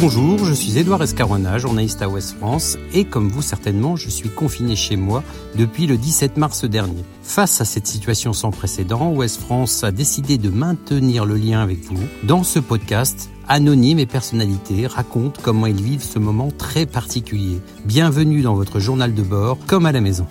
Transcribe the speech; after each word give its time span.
Bonjour, 0.00 0.46
je 0.46 0.54
suis 0.54 0.78
Édouard 0.78 1.02
Escarona, 1.02 1.58
journaliste 1.58 2.00
à 2.00 2.08
Ouest 2.08 2.34
France, 2.38 2.78
et 2.94 3.04
comme 3.04 3.28
vous 3.28 3.42
certainement, 3.42 3.96
je 3.96 4.08
suis 4.08 4.30
confiné 4.30 4.74
chez 4.74 4.96
moi 4.96 5.22
depuis 5.56 5.86
le 5.86 5.98
17 5.98 6.38
mars 6.38 6.64
dernier. 6.64 7.04
Face 7.22 7.60
à 7.60 7.66
cette 7.66 7.86
situation 7.86 8.32
sans 8.32 8.50
précédent, 8.50 9.10
Ouest 9.10 9.38
France 9.38 9.84
a 9.84 9.92
décidé 9.92 10.38
de 10.38 10.48
maintenir 10.48 11.26
le 11.26 11.36
lien 11.36 11.60
avec 11.60 11.84
vous. 11.84 12.02
Dans 12.22 12.44
ce 12.44 12.60
podcast, 12.60 13.28
anonymes 13.46 13.98
et 13.98 14.06
personnalités 14.06 14.86
racontent 14.86 15.38
comment 15.42 15.66
ils 15.66 15.82
vivent 15.82 16.02
ce 16.02 16.18
moment 16.18 16.50
très 16.50 16.86
particulier. 16.86 17.60
Bienvenue 17.84 18.40
dans 18.40 18.54
votre 18.54 18.80
journal 18.80 19.12
de 19.12 19.22
bord, 19.22 19.58
comme 19.66 19.84
à 19.84 19.92
la 19.92 20.00
maison. 20.00 20.26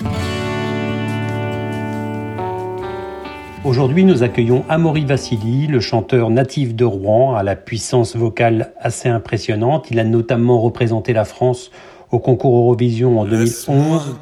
Aujourd'hui, 3.66 4.05
nous 4.05 4.23
accueillons 4.23 4.64
Amaury 4.70 5.04
Vassili, 5.04 5.68
le 5.68 5.82
chanteur 5.82 6.30
natif 6.30 6.73
de 6.73 6.86
Rouen, 6.86 7.36
à 7.36 7.43
la 7.43 7.57
puissance 7.57 8.15
vocale 8.15 8.74
assez 8.79 9.10
impressionnante. 9.10 9.92
Il 9.92 10.00
a 10.00 10.06
notamment 10.06 10.61
représenté 10.61 11.11
la 11.11 11.25
France 11.25 11.70
au 12.10 12.20
concours 12.20 12.56
Eurovision 12.56 13.20
en 13.20 13.25
2011. 13.25 14.15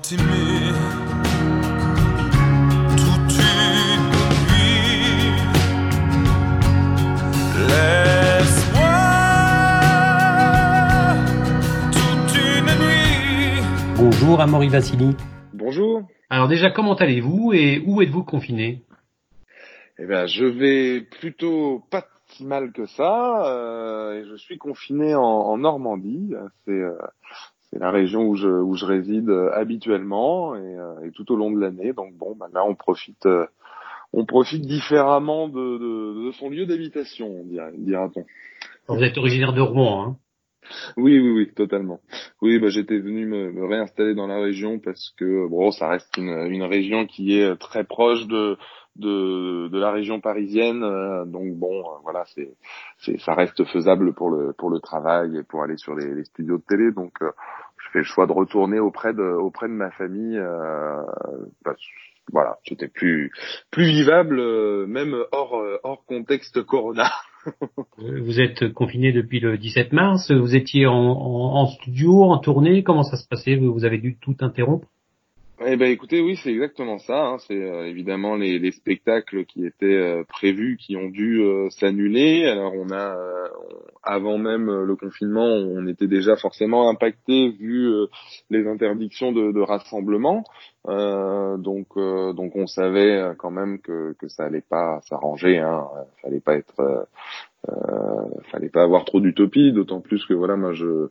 Bonjour 13.98 14.42
Amaury 14.42 14.70
Vassili. 14.70 15.16
Bonjour. 15.54 16.02
Alors 16.32 16.48
déjà, 16.48 16.72
comment 16.72 16.96
allez-vous 16.96 17.54
et 17.54 17.84
où 17.86 18.02
êtes-vous 18.02 18.24
confiné? 18.24 18.84
Eh 20.00 20.06
bien, 20.06 20.26
je 20.28 20.46
vais 20.46 21.02
plutôt 21.02 21.84
pas 21.90 22.06
si 22.28 22.46
mal 22.46 22.72
que 22.72 22.86
ça. 22.86 23.46
Euh, 23.48 24.20
et 24.20 24.26
je 24.26 24.36
suis 24.36 24.58
confiné 24.58 25.16
en, 25.16 25.22
en 25.22 25.58
Normandie. 25.58 26.34
C'est 26.66 26.72
euh, 26.72 26.98
c'est 27.70 27.80
la 27.80 27.92
région 27.92 28.28
où 28.28 28.36
je 28.36 28.48
où 28.48 28.76
je 28.76 28.86
réside 28.86 29.30
euh, 29.30 29.52
habituellement 29.54 30.56
et, 30.56 30.60
euh, 30.60 31.06
et, 31.06 31.12
tout 31.12 31.32
au 31.32 31.36
long 31.36 31.52
de 31.52 31.60
l'année. 31.60 31.94
Donc 31.94 32.14
bon, 32.14 32.36
bah 32.36 32.48
là 32.54 32.64
on 32.66 32.76
profite 32.76 33.28
on 34.14 34.26
profite 34.26 34.62
différemment 34.62 35.50
de, 35.50 35.78
de, 35.78 36.28
de 36.28 36.32
son 36.34 36.50
lieu 36.50 36.66
d'habitation, 36.66 37.44
dira-t-on. 37.76 38.26
Vous 38.88 39.04
êtes 39.04 39.18
originaire 39.18 39.52
de 39.52 39.62
Rouen, 39.62 40.04
hein? 40.04 40.18
Oui, 40.98 41.18
oui, 41.18 41.30
oui, 41.30 41.54
totalement. 41.54 42.00
Oui, 42.42 42.60
bah, 42.60 42.68
j'étais 42.70 43.00
venu 43.00 43.26
me, 43.26 43.52
me, 43.52 43.66
réinstaller 43.66 44.16
dans 44.16 44.28
la 44.28 44.40
région 44.40 44.80
parce 44.80 45.14
que 45.18 45.48
bon, 45.48 45.72
ça 45.72 45.88
reste 45.90 46.18
une, 46.18 46.30
une 46.30 46.64
région 46.64 47.06
qui 47.06 47.38
est 47.38 47.56
très 47.58 47.86
proche 47.86 48.28
de 48.28 48.58
de, 48.98 49.68
de 49.70 49.80
la 49.80 49.92
région 49.92 50.20
parisienne. 50.20 50.84
Euh, 50.84 51.26
donc 51.26 51.56
bon, 51.56 51.80
euh, 51.80 51.98
voilà, 52.04 52.24
c'est, 52.34 52.50
c'est, 53.00 53.20
ça 53.20 53.34
reste 53.34 53.64
faisable 53.66 54.14
pour 54.14 54.30
le 54.30 54.54
pour 54.54 54.70
le 54.70 54.80
travail 54.80 55.38
et 55.38 55.44
pour 55.44 55.64
aller 55.64 55.78
sur 55.78 55.96
les, 55.96 56.14
les 56.14 56.24
studios 56.26 56.58
de 56.58 56.64
télé. 56.64 56.92
Donc 56.92 57.14
euh, 57.22 57.32
je 57.78 57.90
fais 57.92 58.00
le 58.00 58.06
choix 58.06 58.28
de 58.28 58.34
retourner 58.34 58.80
auprès 58.80 59.14
de 59.14 59.24
auprès 59.24 59.68
de 59.68 59.74
ma 59.74 59.92
famille. 59.92 60.40
voilà, 62.32 62.58
c'était 62.68 62.90
plus 62.90 63.32
plus 63.72 63.86
vivable, 63.86 64.42
même 64.88 65.16
hors 65.32 65.64
hors 65.84 66.06
contexte 66.06 66.64
Corona. 66.64 67.10
vous 67.98 68.42
êtes 68.42 68.74
confiné 68.74 69.14
depuis 69.14 69.40
le 69.40 69.58
17 69.58 69.94
mars. 69.94 70.32
Vous 70.32 70.56
étiez 70.56 70.86
en, 70.86 70.94
en, 70.94 71.62
en 71.62 71.66
studio, 71.68 72.24
en 72.24 72.40
tournée. 72.40 72.84
Comment 72.84 73.04
ça 73.04 73.16
se 73.16 73.28
passait? 73.28 73.56
Vous 73.56 73.86
avez 73.86 74.00
dû 74.00 74.18
tout 74.20 74.36
interrompre? 74.42 74.88
Eh 75.66 75.76
ben 75.76 75.90
écoutez, 75.90 76.22
oui, 76.22 76.38
c'est 76.44 76.52
exactement 76.52 77.00
ça. 77.00 77.18
Hein. 77.18 77.38
C'est 77.40 77.60
euh, 77.60 77.88
évidemment 77.88 78.36
les, 78.36 78.60
les, 78.60 78.72
spectacles 78.72 79.44
qui 79.46 79.66
étaient 79.66 79.86
euh, 79.86 80.24
prévus 80.24 80.78
qui 80.78 80.96
ont 80.96 81.10
dû 81.10 81.42
euh, 81.42 81.70
s'annuler. 81.72 82.46
Alors 82.46 82.74
on 82.76 82.92
a, 82.92 83.16
avant 84.04 84.38
même 84.38 84.68
le 84.68 84.96
confinement, 84.96 85.48
on 85.48 85.88
était 85.88 86.08
déjà 86.08 86.36
forcément 86.36 86.90
impacté 86.90 87.50
vu 87.50 87.90
les 88.52 88.68
interdictions 88.68 89.32
de, 89.32 89.52
de 89.52 89.62
rassemblement. 89.62 90.44
donc 90.86 91.88
donc 91.96 92.56
on 92.56 92.68
savait 92.68 93.34
quand 93.38 93.52
même 93.52 93.80
que 93.80 94.14
que 94.20 94.28
ça 94.28 94.46
allait 94.46 94.62
pas 94.62 95.02
s'arranger. 95.10 95.58
Hein. 95.58 95.88
Fallait 96.22 96.40
pas 96.40 96.56
être 96.56 97.08
euh, 97.70 98.42
fallait 98.52 98.70
pas 98.70 98.84
avoir 98.84 99.06
trop 99.06 99.20
d'utopie, 99.20 99.72
d'autant 99.74 100.02
plus 100.02 100.26
que 100.26 100.34
voilà, 100.34 100.56
moi 100.56 100.74
je 100.74 101.10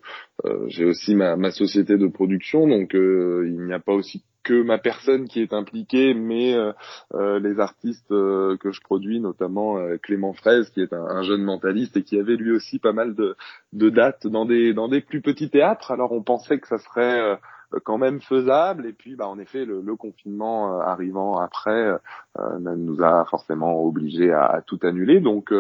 j'ai 0.69 0.84
aussi 0.84 1.15
ma, 1.15 1.37
ma 1.37 1.50
société 1.50 1.97
de 1.99 2.06
production, 2.06 2.67
donc 2.69 2.91
il 2.94 3.65
n'y 3.67 3.72
a 3.72 3.81
pas 3.81 3.93
aussi 3.93 4.22
que 4.47 4.62
ma 4.62 4.78
personne 4.78 5.27
qui 5.27 5.43
est 5.43 5.53
impliquée, 5.53 6.15
mais 6.15 6.55
euh, 6.55 6.72
euh, 7.15 7.41
les 7.41 7.59
artistes 7.59 8.12
euh, 8.12 8.56
que 8.59 8.71
je 8.71 8.81
produis, 8.81 9.19
notamment 9.19 9.77
Clément 10.03 10.34
Fraise, 10.34 10.71
qui 10.71 10.81
est 10.81 10.93
un, 10.93 11.22
jeune 11.22 11.43
mentaliste 11.43 11.97
et 11.97 12.05
qui 12.05 12.17
avait 12.17 12.37
lui 12.37 12.53
aussi 12.53 12.78
pas 12.78 12.93
mal 12.93 13.17
de, 13.17 13.37
de 13.73 13.91
dates 13.91 14.28
dans 14.28 14.44
des 14.44 14.73
dans 14.73 14.88
des 14.88 15.00
plus 15.00 15.21
petits 15.21 15.50
théâtres. 15.50 15.91
Alors 15.91 16.12
on 16.12 16.23
pensait 16.23 16.61
que 16.61 16.69
ça 16.69 16.78
serait 16.78 17.21
euh, 17.21 17.37
quand 17.84 17.99
même 17.99 18.21
faisable. 18.21 18.87
Et 18.87 18.93
puis, 18.93 19.16
bah, 19.16 19.28
en 19.28 19.38
effet, 19.38 19.65
le, 19.65 19.81
le 19.81 19.97
confinement 19.97 20.78
euh, 20.78 20.81
arrivant 20.82 21.38
après 21.38 21.99
euh, 22.38 22.59
nous 22.59 23.03
a 23.03 23.25
forcément 23.27 23.82
obligés 23.82 24.32
à, 24.32 24.44
à 24.44 24.60
tout 24.62 24.78
annuler. 24.82 25.21
Donc, 25.21 25.53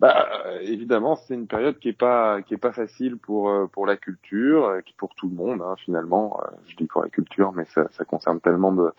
bah, 0.00 0.26
évidemment, 0.62 1.16
c'est 1.16 1.34
une 1.34 1.46
période 1.46 1.78
qui 1.78 1.88
est 1.90 1.98
pas 1.98 2.42
qui 2.42 2.54
est 2.54 2.58
pas 2.58 2.72
facile 2.72 3.16
pour 3.18 3.52
pour 3.70 3.86
la 3.86 3.96
culture, 3.96 4.78
qui 4.84 4.94
pour 4.94 5.14
tout 5.14 5.28
le 5.28 5.34
monde 5.34 5.62
hein, 5.62 5.74
finalement. 5.84 6.40
je 6.66 6.76
dis 6.76 6.86
pour 6.86 7.02
la 7.02 7.08
culture, 7.08 7.52
mais 7.52 7.64
ça, 7.66 7.88
ça 7.92 8.04
concerne 8.04 8.40
tellement 8.40 8.72
de 8.72 8.90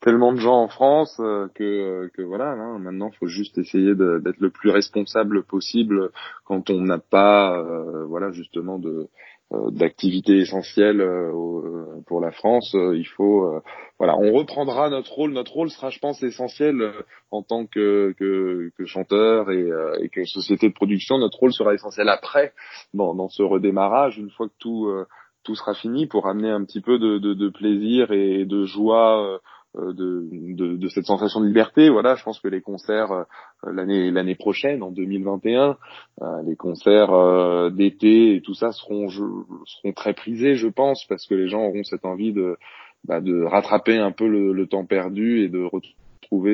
tellement 0.00 0.32
de 0.32 0.38
gens 0.38 0.62
en 0.62 0.68
France 0.68 1.16
que 1.54 2.10
que 2.14 2.22
voilà. 2.22 2.50
Hein, 2.52 2.78
maintenant, 2.78 3.10
faut 3.18 3.26
juste 3.26 3.58
essayer 3.58 3.94
d'être 3.94 4.40
le 4.40 4.50
plus 4.50 4.70
responsable 4.70 5.42
possible 5.42 6.10
quand 6.44 6.70
on 6.70 6.80
n'a 6.80 6.98
pas 6.98 7.62
voilà 8.06 8.30
justement 8.32 8.78
de 8.78 9.08
euh, 9.52 9.70
d'activités 9.70 10.38
essentielles 10.38 11.00
euh, 11.00 11.30
euh, 11.32 12.02
pour 12.06 12.20
la 12.20 12.30
France. 12.30 12.74
il 12.74 13.06
faut, 13.06 13.60
voilà, 13.98 14.16
on 14.16 14.32
reprendra 14.32 14.88
notre 14.90 15.12
rôle. 15.12 15.32
Notre 15.32 15.52
rôle 15.52 15.70
sera, 15.70 15.90
je 15.90 15.98
pense, 15.98 16.22
essentiel 16.22 16.92
en 17.30 17.42
tant 17.42 17.66
que, 17.66 18.14
que, 18.18 18.70
que 18.76 18.84
chanteur 18.86 19.50
et, 19.50 19.68
et, 20.00 20.08
que 20.08 20.24
société 20.24 20.68
de 20.68 20.74
production. 20.74 21.18
Notre 21.18 21.38
rôle 21.38 21.52
sera 21.52 21.74
essentiel 21.74 22.08
après, 22.08 22.52
dans, 22.94 23.14
dans 23.14 23.28
ce 23.28 23.42
redémarrage, 23.42 24.18
une 24.18 24.30
fois 24.30 24.48
que 24.48 24.54
tout 24.58 24.90
tout 25.44 25.54
sera 25.56 25.74
fini, 25.74 26.06
pour 26.06 26.28
amener 26.28 26.50
un 26.50 26.64
petit 26.64 26.80
peu 26.80 26.98
de, 26.98 27.18
de, 27.18 27.34
de 27.34 27.48
plaisir 27.48 28.12
et 28.12 28.44
de 28.44 28.64
joie 28.64 29.40
de, 29.74 30.28
de, 30.54 30.76
de, 30.76 30.88
cette 30.88 31.06
sensation 31.06 31.40
de 31.40 31.46
liberté. 31.46 31.88
Voilà, 31.88 32.14
je 32.14 32.22
pense 32.24 32.40
que 32.40 32.48
les 32.48 32.60
concerts 32.60 33.12
euh, 33.12 33.24
l'année 33.72 34.10
l'année 34.10 34.34
prochaine, 34.34 34.82
en 34.82 34.90
2021, 34.90 35.76
euh, 36.20 36.42
les 36.44 36.56
concerts 36.56 37.70
d'été 37.72 38.36
et 38.36 38.40
tout 38.42 38.54
ça 38.54 38.72
seront 38.72 39.08
seront 39.08 39.92
très 39.94 40.14
prisés, 40.14 40.54
je 40.54 40.68
pense, 40.68 41.04
parce 41.08 41.26
que 41.26 41.34
les 41.34 41.48
gens 41.48 41.62
auront 41.62 41.84
cette 41.84 42.04
envie 42.04 42.32
de 42.32 42.56
bah, 43.04 43.20
de 43.20 43.42
rattraper 43.42 43.98
un 43.98 44.12
peu 44.12 44.28
le, 44.28 44.52
le 44.52 44.66
temps 44.66 44.84
perdu 44.84 45.42
et 45.42 45.48
de 45.48 45.64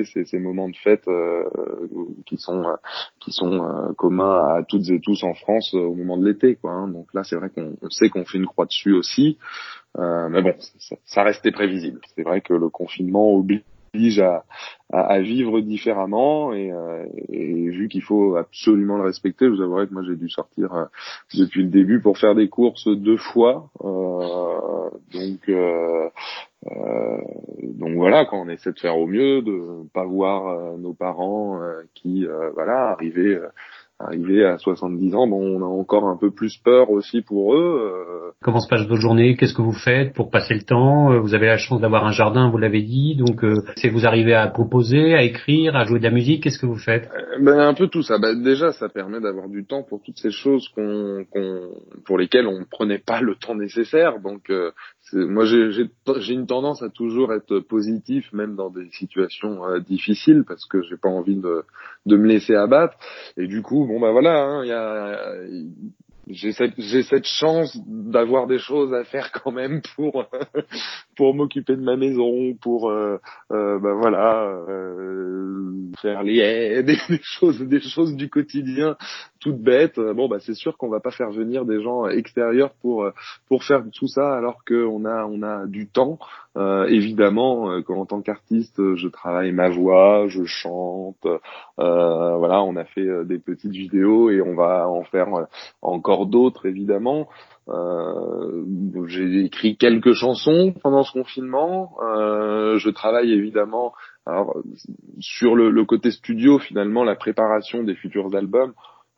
ces, 0.05 0.39
moments 0.39 0.69
de 0.69 0.77
fête 0.77 1.07
euh, 1.09 1.45
qui 2.27 2.37
sont 2.37 2.65
euh, 2.65 2.75
euh, 3.43 3.93
communs 3.95 4.57
à 4.57 4.63
toutes 4.63 4.89
et 4.91 5.01
tous 5.01 5.23
en 5.25 5.35
France 5.35 5.75
au 5.75 5.95
moment 5.95 6.17
de 6.17 6.27
l'été 6.27 6.59
hein. 6.65 6.89
donc 6.89 7.07
là 7.15 7.25
c'est 7.25 7.37
vrai 7.37 7.51
qu'on 7.51 7.77
sait 7.91 8.09
qu'on 8.09 8.25
fait 8.25 8.39
une 8.39 8.47
croix 8.47 8.67
dessus 8.67 8.93
aussi 8.93 9.39
mais 9.97 10.43
bon 10.43 10.55
ça, 11.05 11.23
restait 11.23 11.51
prévisible 11.51 12.01
c'est 12.15 12.23
vrai 12.23 12.41
que 12.41 12.55
le 12.55 12.69
confinement 12.69 13.35
oblige 13.35 13.63
à, 14.93 15.21
vivre 15.21 15.61
différemment 15.61 16.53
et, 16.53 16.71
vu 17.31 17.89
qu'il 17.89 18.03
faut 18.03 18.37
absolument 18.37 18.97
le 18.97 19.05
respecter, 19.05 19.47
je 19.47 19.51
vous 19.51 19.63
avouerai 19.63 19.87
que 19.87 19.95
moi 19.95 20.03
j'ai 20.07 20.17
dû 20.17 20.29
sortir 20.29 20.89
depuis 21.35 21.63
le 21.63 21.69
début 21.69 22.01
pour 22.01 22.19
faire 22.19 22.35
des 22.35 22.49
courses 22.49 22.89
deux 22.89 23.17
fois. 23.17 23.71
Euh, 23.85 24.91
donc 25.13 25.51
euh, 26.67 27.19
donc 27.63 27.95
voilà, 27.97 28.25
quand 28.25 28.41
on 28.41 28.49
essaie 28.49 28.73
de 28.73 28.79
faire 28.79 28.99
au 28.99 29.07
mieux, 29.07 29.43
de 29.43 29.89
pas 29.93 30.05
voir 30.05 30.77
nos 30.79 30.95
parents 30.95 31.61
qui 31.95 32.27
voilà 32.55 32.91
arrivaient 32.91 33.41
arrivé 34.01 34.45
à 34.45 34.59
70 34.59 35.15
ans, 35.15 35.27
bon, 35.27 35.41
on 35.41 35.63
a 35.63 35.67
encore 35.67 36.07
un 36.09 36.17
peu 36.17 36.31
plus 36.31 36.57
peur 36.59 36.91
aussi 36.91 37.23
pour 37.23 37.55
eux. 37.55 37.93
Euh. 37.93 38.31
Comment 38.43 38.61
se 38.61 38.69
passe 38.69 38.87
votre 38.87 39.01
journée? 39.01 39.37
Qu'est-ce 39.37 39.55
que 39.55 39.63
vous 39.63 39.73
faites 39.73 40.15
pour 40.15 40.31
passer 40.31 40.55
le 40.55 40.63
temps? 40.63 41.13
Euh, 41.13 41.19
Vous 41.19 41.35
avez 41.35 41.47
la 41.47 41.59
chance 41.59 41.81
d'avoir 41.81 42.07
un 42.07 42.13
jardin, 42.13 42.49
vous 42.49 42.59
l'avez 42.59 42.83
dit, 42.83 43.17
donc 43.17 43.43
euh, 43.43 43.55
c'est 43.77 43.89
vous 43.89 44.07
arrivez 44.07 44.35
à 44.35 44.47
composer, 44.47 45.15
à 45.15 45.25
écrire, 45.25 45.75
à 45.75 45.85
jouer 45.85 45.99
de 45.99 46.05
la 46.05 46.13
musique. 46.13 46.45
Qu'est-ce 46.45 46.61
que 46.61 46.67
vous 46.67 46.79
faites? 46.79 47.09
Ben, 47.41 47.59
un 47.59 47.75
peu 47.75 47.89
tout 47.89 48.03
ça. 48.03 48.19
Ben, 48.19 48.41
déjà, 48.41 48.71
ça 48.73 48.89
permet 48.89 49.21
d'avoir 49.21 49.49
du 49.49 49.65
temps 49.65 49.83
pour 49.83 50.01
toutes 50.03 50.19
ces 50.19 50.31
choses 50.31 50.69
qu'on, 50.69 51.25
qu'on, 51.33 51.71
pour 52.07 52.19
lesquelles 52.19 52.47
on 52.47 52.61
ne 52.61 52.65
prenait 52.71 53.01
pas 53.05 53.21
le 53.21 53.35
temps 53.35 53.57
nécessaire. 53.57 54.21
Donc, 54.21 54.53
moi, 55.13 55.45
j'ai 55.45 56.33
une 56.33 56.47
tendance 56.47 56.83
à 56.83 56.89
toujours 56.89 57.33
être 57.33 57.61
positif, 57.61 58.33
même 58.33 58.57
dans 58.57 58.71
des 58.71 58.89
situations 58.91 59.61
difficiles, 59.81 60.45
parce 60.47 60.67
que 60.67 60.83
j'ai 60.83 60.97
pas 60.97 61.09
envie 61.09 61.37
de, 61.37 61.65
me 62.07 62.27
laisser 62.27 62.55
abattre. 62.55 62.97
Et 63.37 63.47
du 63.47 63.63
coup, 63.63 63.87
bon 63.87 64.01
bah 64.01 64.13
voilà, 64.13 64.45
hein, 64.45 64.69
a, 64.71 65.25
j'ai 66.31 66.53
cette 67.03 67.27
chance 67.27 67.79
d'avoir 67.87 68.47
des 68.47 68.59
choses 68.59 68.93
à 68.93 69.05
faire 69.05 69.33
quand 69.33 69.51
même 69.51 69.81
pour 69.97 70.27
pour 71.17 71.35
m'occuper 71.35 71.77
de 71.77 71.83
ma 71.83 71.97
maison 71.97 72.55
pour 72.61 72.91
euh, 72.91 73.19
euh, 73.51 73.79
bah 73.79 73.95
voilà 73.95 74.45
euh, 74.69 75.91
faire 76.01 76.23
les 76.23 76.83
des, 76.83 76.99
choses 77.23 77.61
des 77.61 77.81
choses 77.81 78.15
du 78.15 78.29
quotidien 78.29 78.97
toute 79.41 79.59
bête. 79.59 79.99
Bon, 79.99 80.29
bah 80.29 80.39
c'est 80.41 80.55
sûr 80.55 80.77
qu'on 80.77 80.89
va 80.89 81.01
pas 81.01 81.11
faire 81.11 81.31
venir 81.31 81.65
des 81.65 81.83
gens 81.83 82.07
extérieurs 82.07 82.73
pour 82.81 83.09
pour 83.49 83.65
faire 83.65 83.83
tout 83.93 84.07
ça, 84.07 84.37
alors 84.37 84.65
qu'on 84.67 85.05
a 85.05 85.25
on 85.25 85.43
a 85.43 85.67
du 85.67 85.89
temps. 85.89 86.19
Euh, 86.57 86.87
évidemment, 86.87 87.71
euh, 87.71 87.83
en 87.89 88.07
tant 88.07 88.21
qu'artiste, 88.21 88.81
je 88.97 89.09
travaille 89.09 89.53
ma 89.53 89.69
voix, 89.69 90.27
je 90.27 90.45
chante. 90.45 91.25
Euh, 91.25 92.37
voilà, 92.37 92.63
on 92.63 92.75
a 92.77 92.85
fait 92.85 93.25
des 93.25 93.39
petites 93.39 93.73
vidéos 93.73 94.31
et 94.31 94.41
on 94.41 94.55
va 94.55 94.89
en 94.89 95.05
faire 95.05 95.29
encore 95.83 96.27
d'autres, 96.27 96.67
évidemment. 96.67 97.29
Euh, 97.69 98.65
j'ai 99.07 99.45
écrit 99.45 99.77
quelques 99.77 100.15
chansons 100.15 100.75
pendant 100.83 101.03
ce 101.03 101.13
confinement. 101.13 101.97
Euh, 102.03 102.79
je 102.79 102.89
travaille 102.89 103.33
évidemment 103.33 103.93
alors, 104.25 104.57
sur 105.21 105.55
le, 105.55 105.71
le, 105.71 105.85
côté 105.85 106.11
studio, 106.11 106.59
finalement, 106.59 107.05
la 107.05 107.15
préparation 107.15 107.83
des 107.83 107.95
futurs 107.95 108.35
albums. 108.35 108.73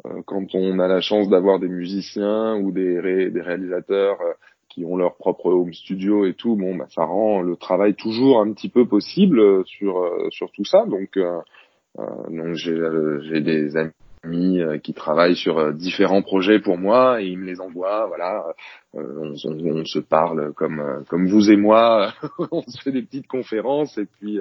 Euh, 0.06 0.22
quand 0.26 0.54
on 0.54 0.78
a 0.78 0.88
la 0.88 1.00
chance 1.00 1.28
d'avoir 1.28 1.58
des 1.58 1.68
musiciens 1.68 2.56
ou 2.56 2.70
des, 2.72 2.98
réalisateurs 3.00 4.20
euh, 4.20 4.32
qui 4.68 4.84
ont 4.84 4.96
leur 4.96 5.16
propre 5.16 5.46
home 5.46 5.72
studio 5.72 6.26
et 6.26 6.34
tout, 6.34 6.56
bon, 6.56 6.76
bah, 6.76 6.86
ça 6.90 7.04
rend 7.04 7.42
le 7.42 7.56
travail 7.56 7.94
toujours 7.94 8.40
un 8.40 8.52
petit 8.52 8.68
peu 8.68 8.86
possible 8.86 9.64
sur 9.66 10.08
sur 10.30 10.52
tout 10.52 10.64
ça. 10.64 10.84
Donc, 10.86 11.18
donc 12.28 12.54
j'ai 12.54 13.40
des 13.40 13.76
amis 13.76 13.90
euh, 14.26 14.76
qui 14.76 14.92
travaillent 14.92 15.34
sur 15.34 15.58
euh, 15.58 15.72
différents 15.72 16.20
projets 16.20 16.58
pour 16.58 16.76
moi 16.76 17.22
et 17.22 17.28
ils 17.28 17.38
me 17.38 17.46
les 17.46 17.58
envoient. 17.58 18.06
Voilà, 18.06 18.44
euh, 18.94 19.32
on, 19.46 19.50
on, 19.54 19.84
se 19.86 19.98
parle 19.98 20.52
comme 20.52 21.04
comme 21.08 21.26
vous 21.26 21.50
et 21.50 21.56
moi. 21.56 22.12
on 22.50 22.60
se 22.60 22.82
fait 22.82 22.92
des 22.92 23.00
petites 23.00 23.26
conférences 23.26 23.96
et 23.96 24.04
puis 24.04 24.38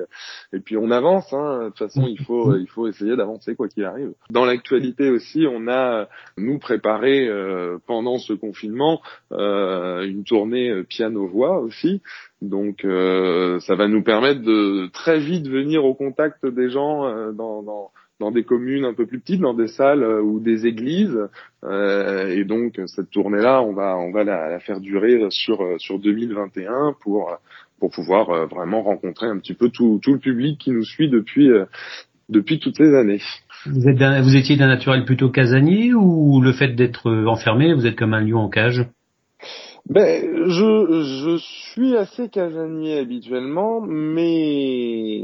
et 0.52 0.60
puis 0.60 0.76
on 0.76 0.92
avance. 0.92 1.31
Hein. 1.31 1.60
De 1.60 1.70
toute 1.70 1.78
façon, 1.78 2.08
il 2.08 2.22
faut 2.26 2.58
il 2.58 2.68
faut 2.68 2.88
essayer 2.88 3.16
d'avancer 3.16 3.56
quoi 3.56 3.70
qu'il 3.70 3.86
arrive. 3.86 4.12
Dans 4.30 4.44
l'actualité 4.44 5.10
aussi, 5.10 5.46
on 5.50 5.70
a 5.70 6.10
nous 6.38 6.60
préparé 6.60 7.30
pendant 7.88 8.18
ce 8.18 8.34
confinement 8.34 9.02
une 9.32 10.24
tournée 10.25 10.84
piano 10.90 11.25
voix 11.25 11.60
aussi. 11.60 12.02
Donc 12.41 12.81
ça 12.83 13.75
va 13.75 13.88
nous 13.88 14.03
permettre 14.03 14.41
de 14.41 14.88
très 14.94 15.19
vite 15.19 15.47
venir 15.47 15.83
au 15.83 15.94
contact 15.94 16.45
des 16.45 16.69
gens 16.69 17.33
dans, 17.33 17.62
dans 17.62 17.91
dans 18.19 18.31
des 18.31 18.44
communes 18.44 18.86
un 18.86 18.94
peu 18.94 19.06
plus 19.06 19.19
petites, 19.19 19.41
dans 19.41 19.53
des 19.53 19.68
salles 19.68 20.03
euh, 20.03 20.21
ou 20.21 20.39
des 20.39 20.68
églises. 20.68 21.18
Euh, 21.63 22.27
et 22.27 22.44
donc 22.44 22.80
cette 22.86 23.09
tournée-là, 23.09 23.62
on 23.62 23.74
va 23.74 23.97
on 23.97 24.12
va 24.12 24.24
la, 24.24 24.50
la, 24.50 24.59
faire 24.59 24.80
durer 24.80 25.19
sur 25.30 25.62
euh, 25.62 25.75
sur 25.77 26.00
2021 26.00 26.95
pour 27.01 27.38
pour 27.80 27.91
pouvoir 27.91 28.47
vraiment 28.47 28.83
rencontrer 28.83 29.27
un 29.27 29.39
petit 29.39 29.53
peu 29.53 29.69
tout 29.69 30.00
tout 30.03 30.13
le 30.13 30.19
public 30.19 30.59
qui 30.59 30.71
nous 30.71 30.83
suit 30.83 31.09
depuis 31.09 31.50
depuis 32.27 32.59
toutes 32.59 32.75
ces 32.75 32.94
années. 32.94 33.21
Vous 33.65 33.88
êtes 33.88 34.01
vous 34.21 34.36
étiez 34.36 34.57
d'un 34.57 34.68
naturel 34.68 35.06
plutôt 35.06 35.30
casanier 35.30 35.94
ou 35.94 36.41
le 36.41 36.51
fait 36.51 36.75
d'être 36.75 37.09
enfermé, 37.25 37.74
vous 37.74 37.86
êtes 37.86 37.95
comme 37.95 38.13
un 38.13 38.21
lion 38.21 38.39
en 38.39 38.50
cage? 38.50 38.86
Ben, 39.88 40.48
je, 40.48 41.04
je 41.24 41.38
suis 41.38 41.96
assez 41.98 42.30
casanier 42.30 43.00
habituellement, 43.00 43.81
mais 43.81 45.24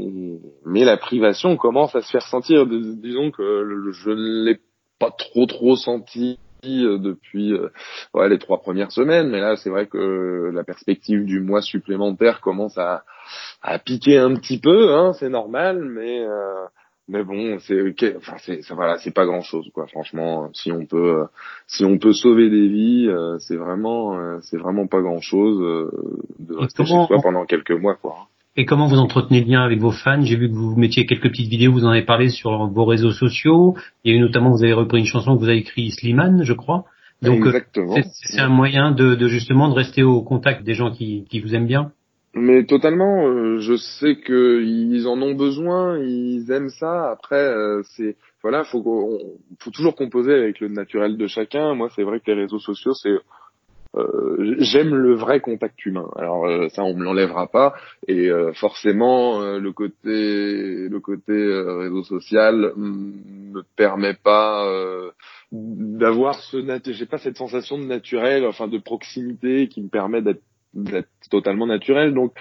mais 0.64 0.84
la 0.84 0.96
privation 0.96 1.56
commence 1.56 1.94
à 1.94 2.02
se 2.02 2.10
faire 2.10 2.26
sentir. 2.26 2.66
Disons 2.66 3.30
que 3.30 3.90
je 3.92 4.10
ne 4.10 4.44
l'ai 4.44 4.58
pas 4.98 5.10
trop 5.10 5.46
trop 5.46 5.76
senti 5.76 6.38
euh, 6.64 6.98
depuis 6.98 7.52
euh, 7.52 7.68
ouais, 8.14 8.28
les 8.28 8.38
trois 8.38 8.60
premières 8.60 8.90
semaines, 8.90 9.28
mais 9.30 9.40
là 9.40 9.56
c'est 9.56 9.70
vrai 9.70 9.86
que 9.86 10.50
la 10.52 10.64
perspective 10.64 11.24
du 11.24 11.40
mois 11.40 11.62
supplémentaire 11.62 12.40
commence 12.40 12.76
à, 12.78 13.04
piquer 13.84 14.18
un 14.18 14.34
petit 14.34 14.58
peu, 14.58 14.94
hein, 14.94 15.12
c'est 15.12 15.28
normal, 15.28 15.84
mais 15.84 16.20
euh, 16.20 16.64
mais 17.08 17.22
bon, 17.22 17.58
c'est 17.60 17.94
enfin 18.16 18.36
c'est 18.38 18.62
ça 18.62 18.74
voilà, 18.74 18.98
c'est 18.98 19.12
pas 19.12 19.26
grand 19.26 19.42
chose 19.42 19.70
quoi. 19.72 19.86
Franchement, 19.86 20.50
si 20.52 20.72
on 20.72 20.86
peut 20.86 21.26
si 21.68 21.84
on 21.84 21.98
peut 21.98 22.12
sauver 22.12 22.50
des 22.50 22.68
vies, 22.68 23.06
euh, 23.08 23.38
c'est 23.38 23.56
vraiment 23.56 24.18
euh, 24.18 24.38
c'est 24.42 24.56
vraiment 24.56 24.88
pas 24.88 25.00
grand 25.00 25.20
chose 25.20 25.60
euh, 25.62 25.90
de 26.40 26.56
rester 26.56 26.84
chez 26.84 27.06
soi 27.06 27.18
pendant 27.22 27.44
quelques 27.46 27.70
mois 27.70 27.94
quoi. 27.94 28.26
Et 28.56 28.64
comment 28.64 28.86
vous 28.86 28.98
entretenez 28.98 29.42
le 29.42 29.50
lien 29.50 29.62
avec 29.62 29.80
vos 29.80 29.92
fans? 29.92 30.22
J'ai 30.22 30.36
vu 30.36 30.48
que 30.48 30.54
vous 30.54 30.74
mettiez 30.76 31.04
quelques 31.04 31.28
petites 31.28 31.50
vidéos, 31.50 31.72
vous 31.72 31.84
en 31.84 31.90
avez 31.90 32.06
parlé 32.06 32.30
sur 32.30 32.66
vos 32.68 32.84
réseaux 32.86 33.12
sociaux. 33.12 33.76
Il 34.02 34.12
y 34.12 34.14
a 34.14 34.18
eu 34.18 34.20
notamment, 34.20 34.50
vous 34.50 34.64
avez 34.64 34.72
repris 34.72 34.98
une 34.98 35.04
chanson 35.04 35.34
que 35.34 35.40
vous 35.40 35.48
avez 35.48 35.58
écrite 35.58 35.92
Slimane, 35.92 36.42
je 36.42 36.54
crois. 36.54 36.86
Donc, 37.20 37.44
c'est 38.22 38.40
un 38.40 38.48
moyen 38.48 38.92
de, 38.92 39.14
de, 39.14 39.28
justement 39.28 39.68
de 39.68 39.74
rester 39.74 40.02
au 40.02 40.22
contact 40.22 40.64
des 40.64 40.72
gens 40.72 40.90
qui, 40.90 41.24
qui 41.28 41.40
vous 41.40 41.54
aiment 41.54 41.66
bien. 41.66 41.92
Mais 42.38 42.66
totalement, 42.66 43.26
euh, 43.28 43.60
je 43.60 43.76
sais 43.76 44.16
qu'ils 44.16 45.08
en 45.08 45.22
ont 45.22 45.34
besoin, 45.34 45.98
ils 45.98 46.50
aiment 46.52 46.68
ça. 46.68 47.10
Après, 47.10 47.42
euh, 47.42 47.80
c'est 47.96 48.16
voilà, 48.42 48.62
faut 48.64 48.82
faut 49.58 49.70
toujours 49.70 49.96
composer 49.96 50.34
avec 50.34 50.60
le 50.60 50.68
naturel 50.68 51.16
de 51.16 51.26
chacun. 51.26 51.74
Moi, 51.74 51.88
c'est 51.96 52.02
vrai 52.02 52.20
que 52.20 52.30
les 52.30 52.42
réseaux 52.42 52.58
sociaux, 52.58 52.92
c'est 52.92 53.16
euh, 53.96 54.56
j'aime 54.58 54.94
le 54.94 55.14
vrai 55.14 55.40
contact 55.40 55.86
humain. 55.86 56.10
Alors 56.14 56.46
ça, 56.72 56.84
on 56.84 56.94
me 56.94 57.04
l'enlèvera 57.04 57.46
pas. 57.46 57.74
Et 58.06 58.28
forcément, 58.52 59.40
le 59.56 59.72
côté 59.72 60.88
le 60.90 61.00
côté 61.00 61.32
réseau 61.32 62.02
social 62.02 62.74
me 62.76 63.62
permet 63.76 64.14
pas 64.14 64.70
d'avoir 65.50 66.34
ce 66.34 66.58
j'ai 66.84 67.06
pas 67.06 67.18
cette 67.18 67.38
sensation 67.38 67.78
de 67.78 67.84
naturel, 67.84 68.44
enfin 68.44 68.68
de 68.68 68.78
proximité 68.78 69.68
qui 69.68 69.80
me 69.80 69.88
permet 69.88 70.20
d'être 70.20 70.42
totalement 71.30 71.66
naturel. 71.66 72.14
Donc, 72.14 72.32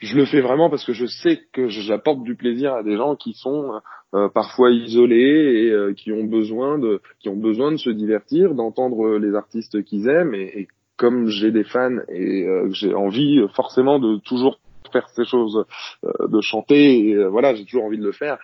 je 0.00 0.16
le 0.16 0.26
fais 0.26 0.40
vraiment 0.40 0.70
parce 0.70 0.84
que 0.84 0.92
je 0.92 1.06
sais 1.06 1.40
que 1.52 1.68
j'apporte 1.68 2.22
du 2.22 2.34
plaisir 2.34 2.74
à 2.74 2.82
des 2.82 2.96
gens 2.96 3.16
qui 3.16 3.32
sont 3.32 3.80
euh, 4.14 4.28
parfois 4.28 4.70
isolés 4.70 5.66
et 5.66 5.70
euh, 5.70 5.94
qui 5.94 6.12
ont 6.12 6.24
besoin 6.24 6.78
de 6.78 7.00
qui 7.20 7.28
ont 7.28 7.36
besoin 7.36 7.72
de 7.72 7.76
se 7.76 7.90
divertir, 7.90 8.54
d'entendre 8.54 9.18
les 9.18 9.34
artistes 9.34 9.82
qu'ils 9.84 10.08
aiment. 10.08 10.34
Et, 10.34 10.68
comme 10.96 11.26
j'ai 11.26 11.50
des 11.50 11.64
fans 11.64 11.98
et 12.08 12.46
euh, 12.46 12.68
j'ai 12.70 12.94
envie 12.94 13.44
forcément 13.56 13.98
de 13.98 14.18
toujours 14.18 14.60
faire 14.92 15.08
ces 15.08 15.24
choses, 15.24 15.64
de 16.04 16.40
chanter, 16.40 17.16
voilà, 17.26 17.52
j'ai 17.56 17.64
toujours 17.64 17.86
envie 17.86 17.98
de 17.98 18.04
le 18.04 18.12
faire 18.12 18.38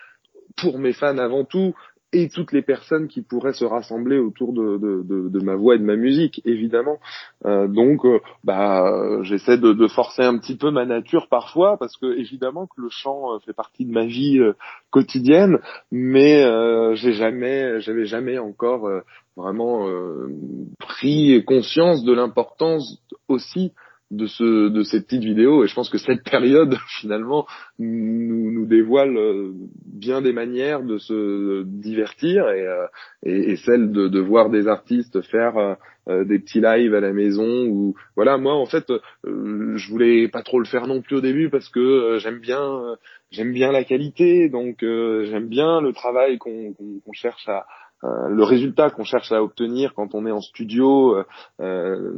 pour 0.57 0.77
mes 0.77 0.91
fans 0.91 1.17
avant 1.17 1.45
tout, 1.45 1.73
et 2.13 2.27
toutes 2.29 2.51
les 2.51 2.61
personnes 2.61 3.07
qui 3.07 3.21
pourraient 3.21 3.53
se 3.53 3.63
rassembler 3.63 4.17
autour 4.17 4.53
de, 4.53 4.77
de, 4.77 5.03
de, 5.03 5.29
de 5.29 5.39
ma 5.43 5.55
voix 5.55 5.75
et 5.75 5.79
de 5.79 5.83
ma 5.83 5.95
musique, 5.95 6.41
évidemment. 6.45 6.99
Euh, 7.45 7.67
donc, 7.67 8.05
euh, 8.05 8.19
bah, 8.43 9.21
j'essaie 9.23 9.57
de, 9.57 9.71
de, 9.71 9.87
forcer 9.87 10.23
un 10.23 10.37
petit 10.37 10.57
peu 10.57 10.71
ma 10.71 10.85
nature 10.85 11.27
parfois, 11.29 11.77
parce 11.77 11.95
que 11.97 12.17
évidemment 12.17 12.67
que 12.67 12.81
le 12.81 12.89
chant 12.89 13.33
euh, 13.33 13.39
fait 13.39 13.53
partie 13.53 13.85
de 13.85 13.91
ma 13.91 14.05
vie 14.05 14.39
euh, 14.39 14.53
quotidienne, 14.89 15.59
mais 15.91 16.41
j'ai 16.95 17.13
jamais, 17.13 17.79
j'avais 17.79 18.05
jamais 18.05 18.37
encore 18.37 18.89
vraiment 19.37 19.87
pris 20.79 21.43
conscience 21.45 22.03
de 22.03 22.11
l'importance 22.11 23.01
aussi 23.29 23.71
de 24.11 24.27
ce 24.27 24.67
de 24.67 24.83
ces 24.83 25.01
petites 25.01 25.23
vidéos 25.23 25.63
et 25.63 25.67
je 25.67 25.73
pense 25.73 25.89
que 25.89 25.97
cette 25.97 26.23
période 26.23 26.75
finalement 26.99 27.47
nous, 27.79 28.51
nous 28.51 28.65
dévoile 28.65 29.17
euh, 29.17 29.51
bien 29.85 30.21
des 30.21 30.33
manières 30.33 30.83
de 30.83 30.97
se 30.97 31.63
divertir 31.63 32.49
et, 32.49 32.67
euh, 32.67 32.85
et, 33.23 33.51
et 33.51 33.55
celle 33.55 33.91
de, 33.91 34.07
de, 34.07 34.19
voir 34.19 34.49
des 34.49 34.67
artistes 34.67 35.21
faire 35.21 35.57
euh, 35.57 36.25
des 36.25 36.39
petits 36.39 36.59
lives 36.59 36.93
à 36.93 36.99
la 36.99 37.13
maison 37.13 37.65
ou 37.67 37.95
voilà. 38.15 38.37
Moi 38.37 38.53
en 38.53 38.65
fait 38.65 38.91
je 39.23 39.89
voulais 39.89 40.27
pas 40.27 40.41
trop 40.41 40.59
le 40.59 40.65
faire 40.65 40.87
non 40.87 41.01
plus 41.01 41.17
au 41.17 41.21
début 41.21 41.49
parce 41.49 41.69
que 41.69 42.17
j'aime 42.19 42.39
bien 42.39 42.97
j'aime 43.31 43.53
bien 43.53 43.71
la 43.71 43.83
qualité. 43.83 44.49
Donc 44.49 44.77
j'aime 44.81 45.47
bien 45.47 45.79
le 45.79 45.93
travail 45.93 46.37
qu'on 46.37 46.73
qu'on 46.73 47.13
cherche 47.13 47.47
à, 47.47 47.65
euh, 48.03 48.29
le 48.29 48.43
résultat 48.43 48.89
qu'on 48.89 49.03
cherche 49.03 49.31
à 49.31 49.43
obtenir 49.43 49.93
quand 49.93 50.15
on 50.15 50.25
est 50.25 50.31
en 50.31 50.41
studio 50.41 51.15
euh, 51.15 51.23
euh, 51.59 52.11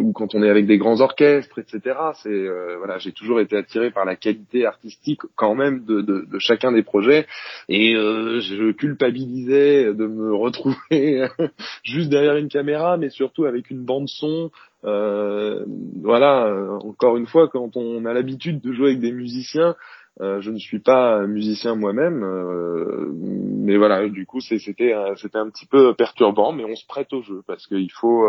ou 0.00 0.12
quand 0.12 0.34
on 0.34 0.42
est 0.42 0.50
avec 0.50 0.66
des 0.66 0.76
grands 0.76 1.00
orchestres, 1.00 1.58
etc. 1.60 1.96
C'est 2.22 2.48
voilà, 2.78 2.98
j'ai 2.98 3.12
toujours 3.12 3.40
été 3.40 3.56
attiré 3.56 3.90
par 3.90 4.04
la 4.04 4.16
qualité 4.16 4.66
artistique 4.66 5.20
quand 5.36 5.54
même 5.54 5.84
de 5.84 6.38
chacun 6.38 6.72
des 6.72 6.82
projets 6.82 7.26
et 7.68 7.92
je 7.94 8.72
culpabilisais 8.72 9.94
de 9.94 10.06
me 10.06 10.34
retrouver 10.34 11.28
juste 11.84 12.10
derrière 12.10 12.36
une 12.36 12.48
caméra, 12.48 12.96
mais 12.96 13.10
surtout 13.10 13.44
avec 13.44 13.70
une 13.70 13.84
bande 13.84 14.08
son. 14.08 14.50
voilà, 14.82 16.52
encore 16.82 17.16
une 17.16 17.26
fois, 17.26 17.48
quand 17.48 17.76
on 17.76 18.04
a 18.04 18.12
l'habitude 18.12 18.60
de 18.60 18.72
jouer 18.72 18.90
avec 18.90 19.00
des 19.00 19.12
musiciens, 19.12 19.76
euh, 20.20 20.40
je 20.40 20.50
ne 20.50 20.58
suis 20.58 20.80
pas 20.80 21.26
musicien 21.26 21.74
moi-même, 21.76 22.22
euh, 22.22 23.10
mais 23.14 23.78
voilà, 23.78 24.06
du 24.08 24.26
coup 24.26 24.40
c'était 24.40 24.92
c'était 25.16 25.38
un 25.38 25.48
petit 25.48 25.66
peu 25.66 25.94
perturbant, 25.94 26.52
mais 26.52 26.64
on 26.64 26.74
se 26.74 26.86
prête 26.86 27.12
au 27.12 27.22
jeu 27.22 27.42
parce 27.46 27.66
qu'il 27.66 27.90
faut 27.92 28.26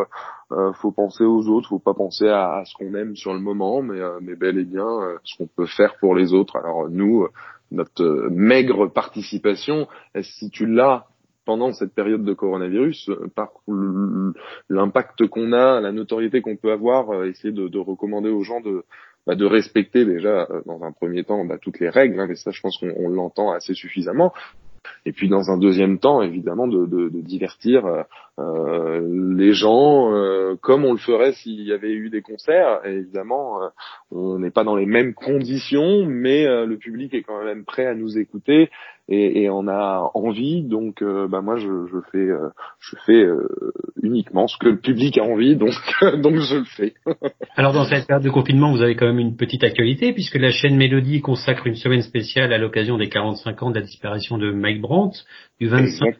euh, 0.51 0.73
faut 0.73 0.91
penser 0.91 1.25
aux 1.25 1.47
autres, 1.49 1.69
faut 1.69 1.79
pas 1.79 1.93
penser 1.93 2.29
à, 2.29 2.63
ce 2.65 2.75
qu'on 2.75 2.93
aime 2.93 3.15
sur 3.15 3.33
le 3.33 3.39
moment, 3.39 3.81
mais 3.81 3.99
mais 4.21 4.35
bel 4.35 4.57
et 4.57 4.63
bien 4.63 4.85
ce 5.23 5.37
qu'on 5.37 5.47
peut 5.47 5.65
faire 5.65 5.95
pour 5.99 6.15
les 6.15 6.33
autres. 6.33 6.55
Alors 6.55 6.87
nous, 6.89 7.27
notre 7.71 8.29
maigre 8.29 8.87
participation, 8.87 9.87
si 10.21 10.49
tu 10.49 10.67
l'as 10.67 11.07
pendant 11.43 11.73
cette 11.73 11.93
période 11.93 12.23
de 12.23 12.33
coronavirus, 12.33 13.09
par 13.35 13.49
l'impact 14.69 15.27
qu'on 15.27 15.51
a, 15.51 15.81
la 15.81 15.91
notoriété 15.91 16.41
qu'on 16.41 16.55
peut 16.55 16.71
avoir, 16.71 17.25
essayer 17.25 17.51
de, 17.51 17.67
de 17.67 17.79
recommander 17.79 18.29
aux 18.29 18.43
gens 18.43 18.61
de 18.61 18.85
bah, 19.27 19.35
de 19.35 19.45
respecter 19.45 20.05
déjà 20.05 20.47
euh, 20.49 20.61
dans 20.65 20.83
un 20.83 20.91
premier 20.91 21.23
temps 21.23 21.45
bah, 21.45 21.57
toutes 21.61 21.79
les 21.79 21.89
règles, 21.89 22.19
hein, 22.19 22.27
mais 22.27 22.35
ça 22.35 22.51
je 22.51 22.61
pense 22.61 22.77
qu'on 22.77 23.09
l'entend 23.09 23.51
assez 23.51 23.73
suffisamment. 23.73 24.33
Et 25.05 25.11
puis 25.11 25.29
dans 25.29 25.49
un 25.49 25.57
deuxième 25.57 25.99
temps, 25.99 26.21
évidemment, 26.21 26.67
de, 26.67 26.85
de, 26.85 27.09
de 27.09 27.21
divertir 27.21 28.05
euh, 28.39 29.01
les 29.35 29.53
gens 29.53 30.13
euh, 30.13 30.55
comme 30.61 30.85
on 30.85 30.93
le 30.93 30.97
ferait 30.97 31.33
s'il 31.33 31.61
y 31.61 31.73
avait 31.73 31.91
eu 31.91 32.09
des 32.09 32.21
concerts. 32.21 32.79
Évidemment, 32.85 33.61
euh, 33.61 33.67
on 34.11 34.39
n'est 34.39 34.51
pas 34.51 34.63
dans 34.63 34.75
les 34.75 34.85
mêmes 34.85 35.13
conditions, 35.13 36.05
mais 36.05 36.45
le 36.45 36.77
public 36.77 37.13
est 37.13 37.23
quand 37.23 37.43
même 37.43 37.65
prêt 37.65 37.85
à 37.85 37.95
nous 37.95 38.17
écouter 38.17 38.69
et, 39.09 39.43
et 39.43 39.49
on 39.49 39.67
a 39.67 40.11
envie. 40.13 40.63
Donc, 40.63 41.03
bah 41.03 41.41
moi, 41.41 41.57
je, 41.57 41.87
je 41.91 41.97
fais, 42.11 42.27
je 42.79 42.95
fais 43.05 43.25
uniquement 44.01 44.47
ce 44.47 44.57
que 44.57 44.69
le 44.69 44.77
public 44.77 45.17
a 45.17 45.23
envie, 45.23 45.55
donc 45.55 45.73
donc 46.21 46.35
je 46.35 46.55
le 46.57 46.63
fais. 46.65 46.93
Alors 47.55 47.73
dans 47.73 47.85
cette 47.85 48.07
période 48.07 48.23
de 48.23 48.29
confinement, 48.29 48.71
vous 48.71 48.81
avez 48.81 48.95
quand 48.95 49.05
même 49.05 49.19
une 49.19 49.35
petite 49.35 49.63
actualité 49.63 50.13
puisque 50.13 50.35
la 50.35 50.51
chaîne 50.51 50.75
Mélodie 50.75 51.21
consacre 51.21 51.67
une 51.67 51.75
semaine 51.75 52.01
spéciale 52.01 52.53
à 52.53 52.57
l'occasion 52.57 52.97
des 52.97 53.09
45 53.09 53.63
ans 53.63 53.69
de 53.69 53.75
la 53.75 53.85
disparition 53.85 54.37
de 54.37 54.51
Mike 54.51 54.81
Du 55.59 55.67
25, 55.67 56.15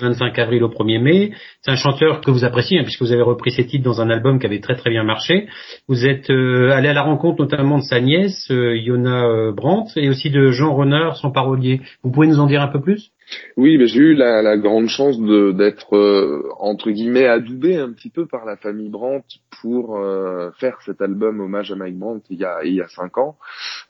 25 0.00 0.38
avril 0.38 0.64
au 0.64 0.68
1er 0.68 0.98
mai. 0.98 1.32
C'est 1.60 1.70
un 1.70 1.76
chanteur 1.76 2.20
que 2.20 2.30
vous 2.30 2.44
appréciez, 2.44 2.78
hein, 2.78 2.82
puisque 2.82 3.02
vous 3.02 3.12
avez 3.12 3.22
repris 3.22 3.50
ses 3.50 3.66
titres 3.66 3.84
dans 3.84 4.00
un 4.00 4.10
album 4.10 4.38
qui 4.38 4.46
avait 4.46 4.60
très 4.60 4.76
très 4.76 4.90
bien 4.90 5.04
marché. 5.04 5.46
Vous 5.88 6.06
êtes 6.06 6.30
euh, 6.30 6.70
allé 6.70 6.88
à 6.88 6.94
la 6.94 7.02
rencontre 7.02 7.40
notamment 7.40 7.78
de 7.78 7.82
sa 7.82 8.00
nièce, 8.00 8.50
euh, 8.50 8.76
Yona 8.76 9.26
euh, 9.26 9.52
Brandt, 9.52 9.92
et 9.96 10.08
aussi 10.08 10.30
de 10.30 10.48
Jean 10.48 10.74
Renard, 10.74 11.16
son 11.16 11.30
parolier. 11.30 11.80
Vous 12.02 12.10
pouvez 12.10 12.26
nous 12.26 12.40
en 12.40 12.46
dire 12.46 12.62
un 12.62 12.68
peu 12.68 12.80
plus? 12.80 13.10
Oui, 13.56 13.76
mais 13.76 13.86
j'ai 13.86 14.00
eu 14.00 14.14
la, 14.14 14.56
grande 14.56 14.88
chance 14.88 15.20
d'être 15.20 15.96
euh, 15.96 16.48
entre 16.58 16.90
guillemets 16.90 17.26
adoubé 17.26 17.76
un 17.76 17.92
petit 17.92 18.08
peu 18.08 18.26
par 18.26 18.44
la 18.44 18.56
famille 18.56 18.88
Brandt 18.88 19.26
pour 19.60 19.98
euh, 19.98 20.50
faire 20.58 20.80
cet 20.82 21.02
album 21.02 21.40
hommage 21.40 21.72
à 21.72 21.74
Mike 21.74 21.98
Brandt 21.98 22.24
il 22.30 22.38
y 22.38 22.44
a 22.44 22.64
il 22.64 22.74
y 22.74 22.80
a 22.80 22.88
cinq 22.88 23.18
ans. 23.18 23.36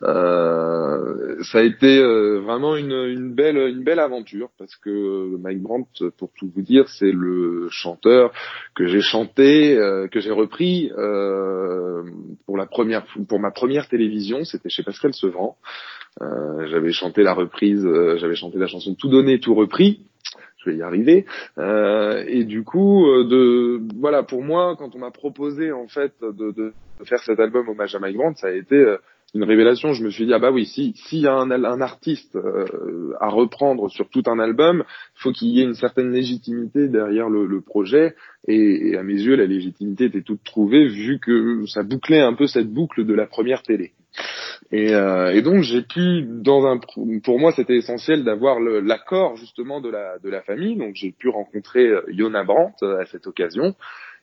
Euh, 0.02 1.37
ça 1.42 1.59
a 1.59 1.62
été 1.62 2.02
vraiment 2.40 2.76
une, 2.76 3.35
belle 3.35 3.57
une 3.57 3.85
belle 3.85 4.00
aventure 4.00 4.49
parce 4.59 4.75
que 4.76 5.37
Mike 5.37 5.61
Brandt, 5.61 6.11
pour 6.16 6.30
tout 6.37 6.50
vous 6.54 6.62
dire, 6.62 6.88
c'est 6.88 7.12
le 7.12 7.68
chanteur 7.71 8.33
que 8.75 8.87
j'ai 8.87 9.00
chanté, 9.00 9.76
que 10.11 10.21
j'ai 10.21 10.33
repris 10.33 10.90
pour 12.47 12.57
la 12.57 12.66
première 12.66 13.04
pour 13.28 13.38
ma 13.38 13.50
première 13.50 13.88
télévision, 13.88 14.45
c'était 14.45 14.71
chez 14.71 14.83
Pascal 14.83 15.12
Sevran. 15.14 15.57
J'avais 16.21 16.92
chanté 16.92 17.23
la 17.23 17.33
reprise, 17.33 17.87
j'avais 18.16 18.35
chanté 18.35 18.59
la 18.59 18.66
chanson 18.66 18.95
Tout 18.95 19.09
donné, 19.09 19.27
tout 19.37 19.54
repris. 19.54 20.00
Je 20.58 20.70
vais 20.70 20.76
y 20.76 20.82
arriver. 20.82 21.26
Euh, 21.58 22.25
et 22.26 22.44
du 22.44 22.64
coup, 22.64 23.06
de 23.06 23.80
voilà, 24.00 24.23
pour 24.23 24.42
moi, 24.42 24.75
quand 24.76 24.97
on 24.97 24.99
m'a 24.99 25.11
proposé 25.11 25.70
en 25.70 25.87
fait 25.87 26.14
de, 26.20 26.50
de, 26.50 26.73
faire 27.04 27.20
cet 27.20 27.38
album 27.38 27.68
hommage 27.68 27.94
à 27.94 28.00
Mike 28.00 28.16
Grant, 28.16 28.35
ça 28.35 28.49
a 28.49 28.52
été 28.52 28.97
une 29.35 29.44
révélation. 29.44 29.92
Je 29.92 30.02
me 30.02 30.11
suis 30.11 30.26
dit 30.26 30.35
ah 30.35 30.40
bah 30.40 30.50
oui, 30.50 30.66
si 30.66 30.94
s'il 30.97 31.20
y 31.20 31.26
a 31.28 31.35
un, 31.35 31.50
un 31.50 31.80
artiste 31.80 32.37
à 33.20 33.28
reprendre 33.28 33.88
sur 33.88 34.08
tout 34.08 34.25
un 34.26 34.40
album, 34.40 34.82
faut 35.14 35.30
qu'il 35.30 35.49
y 35.49 35.61
ait 35.61 35.64
une 35.64 35.75
certaine 35.75 36.11
légitimité 36.11 36.88
derrière 36.88 37.28
le, 37.28 37.47
le 37.47 37.61
projet. 37.61 38.16
Et, 38.49 38.88
et, 38.88 38.97
à 38.97 39.04
mes 39.04 39.14
yeux, 39.14 39.37
la 39.37 39.47
légitimité 39.47 40.06
était 40.06 40.23
toute 40.23 40.42
trouvée 40.42 40.88
vu 40.88 41.20
que 41.20 41.66
ça 41.66 41.85
bouclait 41.85 42.20
un 42.20 42.35
peu 42.35 42.47
cette 42.49 42.68
boucle 42.68 43.04
de 43.04 43.14
la 43.14 43.26
première 43.26 43.62
télé. 43.62 43.92
Et, 44.71 44.95
euh, 44.95 45.33
et 45.33 45.41
donc 45.43 45.62
j'ai 45.62 45.83
pu, 45.83 46.27
dans 46.29 46.67
un, 46.67 46.79
pour 47.25 47.38
moi 47.38 47.53
c'était 47.53 47.77
essentiel 47.77 48.25
d'avoir 48.25 48.61
l'accord 48.61 49.37
justement 49.37 49.81
de 49.81 49.88
la 49.88 50.19
de 50.19 50.29
la 50.29 50.43
famille. 50.43 50.77
Donc 50.77 50.95
j'ai 50.95 51.12
pu 51.12 51.29
rencontrer 51.29 51.87
euh, 51.87 52.03
Yona 52.09 52.45
Brandt 52.45 52.83
euh, 52.83 53.00
à 53.00 53.07
cette 53.07 53.27
occasion. 53.27 53.75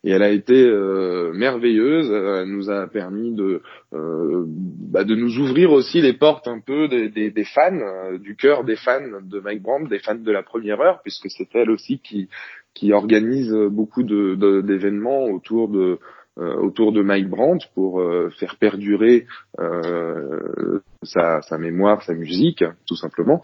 Et 0.03 0.11
elle 0.11 0.21
a 0.21 0.29
été 0.29 0.53
euh, 0.53 1.31
merveilleuse. 1.33 2.11
Elle 2.11 2.49
nous 2.49 2.69
a 2.69 2.85
permis 2.85 3.33
de 3.33 3.63
euh, 3.93 4.43
bah, 4.47 5.03
de 5.03 5.15
nous 5.15 5.39
ouvrir 5.39 5.71
aussi 5.71 5.99
les 5.99 6.13
portes 6.13 6.47
un 6.47 6.59
peu 6.59 6.87
des, 6.87 7.09
des, 7.09 7.31
des 7.31 7.43
fans, 7.43 8.15
du 8.19 8.35
cœur 8.35 8.65
des 8.65 8.75
fans 8.75 9.21
de 9.23 9.39
Mike 9.39 9.63
Brandt, 9.63 9.89
des 9.89 9.97
fans 9.97 10.13
de 10.13 10.31
la 10.31 10.43
première 10.43 10.79
heure, 10.79 11.01
puisque 11.01 11.31
c'est 11.31 11.49
elle 11.55 11.71
aussi 11.71 11.97
qui 11.99 12.29
qui 12.75 12.93
organise 12.93 13.51
beaucoup 13.71 14.03
de 14.03 14.35
d'événements 14.61 15.25
autour 15.25 15.69
de 15.69 15.79
euh, 15.79 15.99
autour 16.37 16.91
de 16.91 17.01
Mike 17.01 17.29
Brandt 17.29 17.65
pour 17.73 18.01
euh, 18.01 18.29
faire 18.39 18.57
perdurer 18.57 19.25
euh, 19.59 20.81
sa, 21.03 21.41
sa, 21.41 21.57
mémoire, 21.57 22.03
sa 22.03 22.13
musique, 22.13 22.63
tout 22.87 22.95
simplement. 22.95 23.41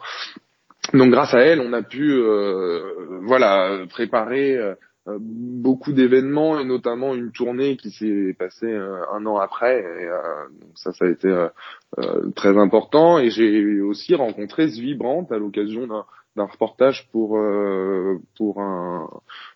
Donc 0.94 1.12
grâce 1.12 1.34
à 1.34 1.40
elle, 1.40 1.62
on 1.62 1.74
a 1.74 1.84
pu 1.84 2.20
voilà 3.22 3.86
préparer 3.88 4.58
beaucoup 5.06 5.94
d'événements 5.94 6.60
et 6.60 6.66
notamment 6.66 7.14
une 7.14 7.32
tournée 7.32 7.78
qui 7.78 7.92
s'est 7.92 8.36
passée 8.38 8.74
un 8.74 9.26
an 9.28 9.38
après. 9.38 9.80
Et, 9.80 10.10
ça, 10.74 10.92
ça 10.92 11.06
a 11.06 11.10
été 11.10 11.48
très 12.36 12.58
important. 12.58 13.20
Et 13.20 13.30
j'ai 13.30 13.80
aussi 13.80 14.16
rencontré 14.16 14.68
Zvi 14.70 14.96
Brandt 14.96 15.34
à 15.34 15.38
l'occasion 15.38 15.86
d'un 15.86 16.46
reportage 16.46 17.08
pour 17.12 17.40
pour 18.36 18.60
un 18.60 19.08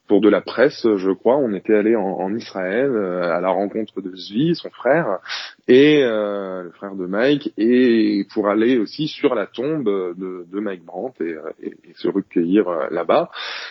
pour 0.07 0.21
de 0.21 0.29
la 0.29 0.41
presse, 0.41 0.87
je 0.95 1.11
crois. 1.11 1.37
On 1.37 1.53
était 1.53 1.73
allé 1.73 1.95
en, 1.95 2.03
en, 2.03 2.35
Israël 2.35 2.91
euh, 2.91 3.35
à 3.35 3.41
la 3.41 3.49
rencontre 3.49 4.01
de 4.01 4.15
Zvi, 4.15 4.55
son 4.55 4.69
frère, 4.69 5.19
et 5.67 6.03
euh, 6.03 6.63
le 6.63 6.71
frère 6.71 6.95
de 6.95 7.05
Mike, 7.07 7.53
et 7.57 8.25
pour 8.33 8.47
aller 8.49 8.77
aussi 8.77 9.07
sur 9.07 9.33
la 9.33 9.47
tombe 9.47 9.85
de, 9.85 10.45
de 10.51 10.59
Mike 10.59 10.85
Brandt 10.85 11.23
et, 11.23 11.33
euh, 11.33 11.49
et, 11.61 11.75
se 11.95 12.07
recueillir 12.07 12.67
euh, 12.67 12.87
là-bas. 12.91 13.29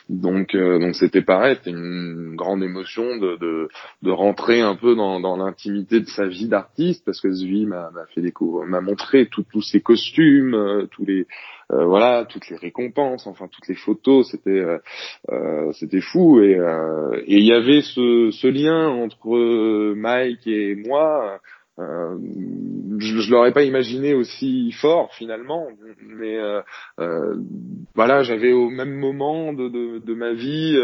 Donc, 0.08 0.56
donc 0.56 0.94
c'était 0.94 1.22
pareil, 1.22 1.56
c'était 1.56 1.70
une 1.70 2.34
grande 2.36 2.62
émotion 2.62 3.16
de, 3.16 3.36
de, 3.36 3.68
de 4.02 4.10
rentrer 4.10 4.60
un 4.60 4.76
peu 4.76 4.96
dans, 4.96 5.20
dans 5.20 5.36
l'intimité 5.36 6.00
de 6.00 6.06
sa 6.06 6.26
vie 6.26 6.48
d'artiste, 6.48 7.04
parce 7.04 7.20
que 7.20 7.30
Zvi 7.30 7.66
m'a 7.66 7.90
fait 8.14 8.22
m'a 8.66 8.80
montré 8.80 9.26
tous 9.26 9.62
ses 9.62 9.80
costumes, 9.80 10.88
tous 10.90 11.04
les 11.04 11.26
euh, 11.72 11.84
voilà 11.84 12.24
toutes 12.24 12.48
les 12.50 12.56
récompenses, 12.56 13.26
enfin 13.26 13.48
toutes 13.48 13.68
les 13.68 13.74
photos, 13.74 14.30
c'était 14.30 14.50
euh, 14.50 14.78
euh 15.30 15.72
c'était 15.72 16.00
fou 16.00 16.40
et 16.40 16.58
il 17.26 17.44
y 17.44 17.52
avait 17.52 17.80
ce, 17.80 18.46
lien 18.46 18.88
entre 18.88 19.94
Mike 19.94 20.46
et 20.46 20.74
moi. 20.74 21.40
Je, 21.76 23.18
je 23.18 23.30
l'aurais 23.32 23.52
pas 23.52 23.64
imaginé 23.64 24.14
aussi 24.14 24.70
fort 24.70 25.12
finalement, 25.14 25.66
mais 26.06 26.38
euh, 26.38 27.34
voilà, 27.96 28.22
j'avais 28.22 28.52
au 28.52 28.68
même 28.68 28.94
moment 28.94 29.52
de, 29.52 30.14
ma 30.14 30.32
vie, 30.32 30.78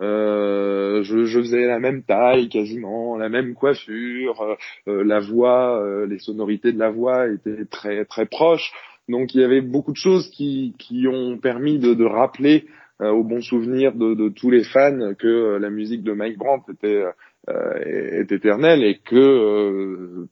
je, 0.00 1.02
je, 1.02 1.40
faisais 1.40 1.66
la 1.66 1.80
même 1.80 2.04
taille 2.04 2.48
quasiment, 2.48 3.16
la 3.16 3.28
même 3.28 3.54
coiffure, 3.54 4.56
la 4.86 5.18
voix, 5.18 5.82
les 6.06 6.20
sonorités 6.20 6.72
de 6.72 6.78
la 6.78 6.90
voix 6.90 7.26
étaient 7.26 7.64
très 7.64 8.04
très 8.04 8.26
proches. 8.26 8.72
Donc 9.08 9.34
il 9.34 9.40
y 9.40 9.44
avait 9.44 9.60
beaucoup 9.60 9.92
de 9.92 9.96
choses 9.96 10.28
qui, 10.30 10.74
qui 10.78 11.06
ont 11.08 11.38
permis 11.38 11.78
de, 11.78 11.94
de 11.94 12.04
rappeler 12.04 12.66
euh, 13.00 13.10
au 13.10 13.22
bon 13.22 13.40
souvenir 13.40 13.94
de, 13.94 14.14
de, 14.14 14.28
tous 14.28 14.50
les 14.50 14.64
fans 14.64 15.14
que 15.18 15.26
euh, 15.26 15.58
la 15.58 15.70
musique 15.70 16.02
de 16.02 16.12
Mike 16.12 16.36
Brandt 16.36 16.70
était, 16.72 17.04
euh, 17.48 17.74
est 18.20 18.32
éternelle 18.32 18.82
et 18.82 18.98
que 18.98 19.16
euh, 19.16 20.26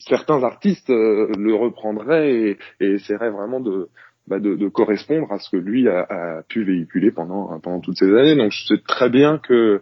certains 0.00 0.42
artistes 0.42 0.88
le 0.88 1.54
reprendraient 1.54 2.32
et, 2.32 2.58
et 2.80 2.94
essaieraient 2.94 3.30
vraiment 3.30 3.60
de, 3.60 3.88
bah 4.26 4.40
de, 4.40 4.54
de, 4.54 4.68
correspondre 4.68 5.30
à 5.32 5.38
ce 5.38 5.50
que 5.50 5.56
lui 5.56 5.88
a, 5.88 6.00
a, 6.00 6.42
pu 6.42 6.64
véhiculer 6.64 7.10
pendant 7.10 7.58
pendant 7.60 7.80
toutes 7.80 7.98
ces 7.98 8.08
années. 8.08 8.36
Donc 8.36 8.50
je 8.50 8.66
sais 8.66 8.82
très 8.86 9.08
bien 9.08 9.38
que 9.38 9.80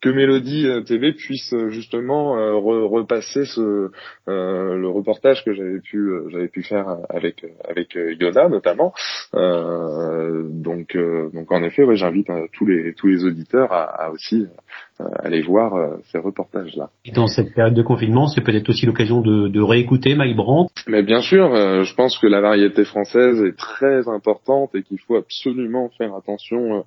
que 0.00 0.08
Mélodie 0.08 0.66
euh, 0.66 0.82
TV 0.82 1.12
puisse 1.12 1.52
euh, 1.52 1.68
justement 1.68 2.38
euh, 2.38 2.54
repasser 2.54 3.44
ce 3.44 3.90
le 4.26 4.88
reportage 4.88 5.44
que 5.44 5.52
j'avais 5.52 5.80
pu 5.80 6.10
j'avais 6.30 6.48
pu 6.48 6.62
faire 6.62 6.86
avec 7.08 7.44
avec 7.68 7.94
Yona 7.94 8.48
notamment. 8.48 8.92
donc 9.32 10.96
donc 11.32 11.52
en 11.52 11.62
effet, 11.62 11.84
ouais, 11.84 11.96
j'invite 11.96 12.28
tous 12.52 12.66
les 12.66 12.94
tous 12.94 13.08
les 13.08 13.24
auditeurs 13.24 13.72
à, 13.72 13.84
à 13.84 14.10
aussi 14.10 14.46
aller 14.98 15.42
voir 15.42 15.98
ces 16.12 16.18
reportages 16.18 16.76
là. 16.76 16.90
Et 17.04 17.10
dans 17.10 17.26
cette 17.26 17.54
période 17.54 17.74
de 17.74 17.82
confinement, 17.82 18.28
c'est 18.28 18.42
peut-être 18.42 18.68
aussi 18.68 18.86
l'occasion 18.86 19.20
de, 19.20 19.48
de 19.48 19.60
réécouter 19.60 20.14
Mike 20.14 20.36
Brandt? 20.36 20.72
Mais 20.86 21.02
bien 21.02 21.20
sûr, 21.20 21.54
je 21.54 21.94
pense 21.94 22.18
que 22.18 22.26
la 22.26 22.40
variété 22.40 22.84
française 22.84 23.42
est 23.42 23.56
très 23.56 24.08
importante 24.08 24.74
et 24.74 24.82
qu'il 24.82 25.00
faut 25.00 25.16
absolument 25.16 25.90
faire 25.98 26.14
attention 26.14 26.84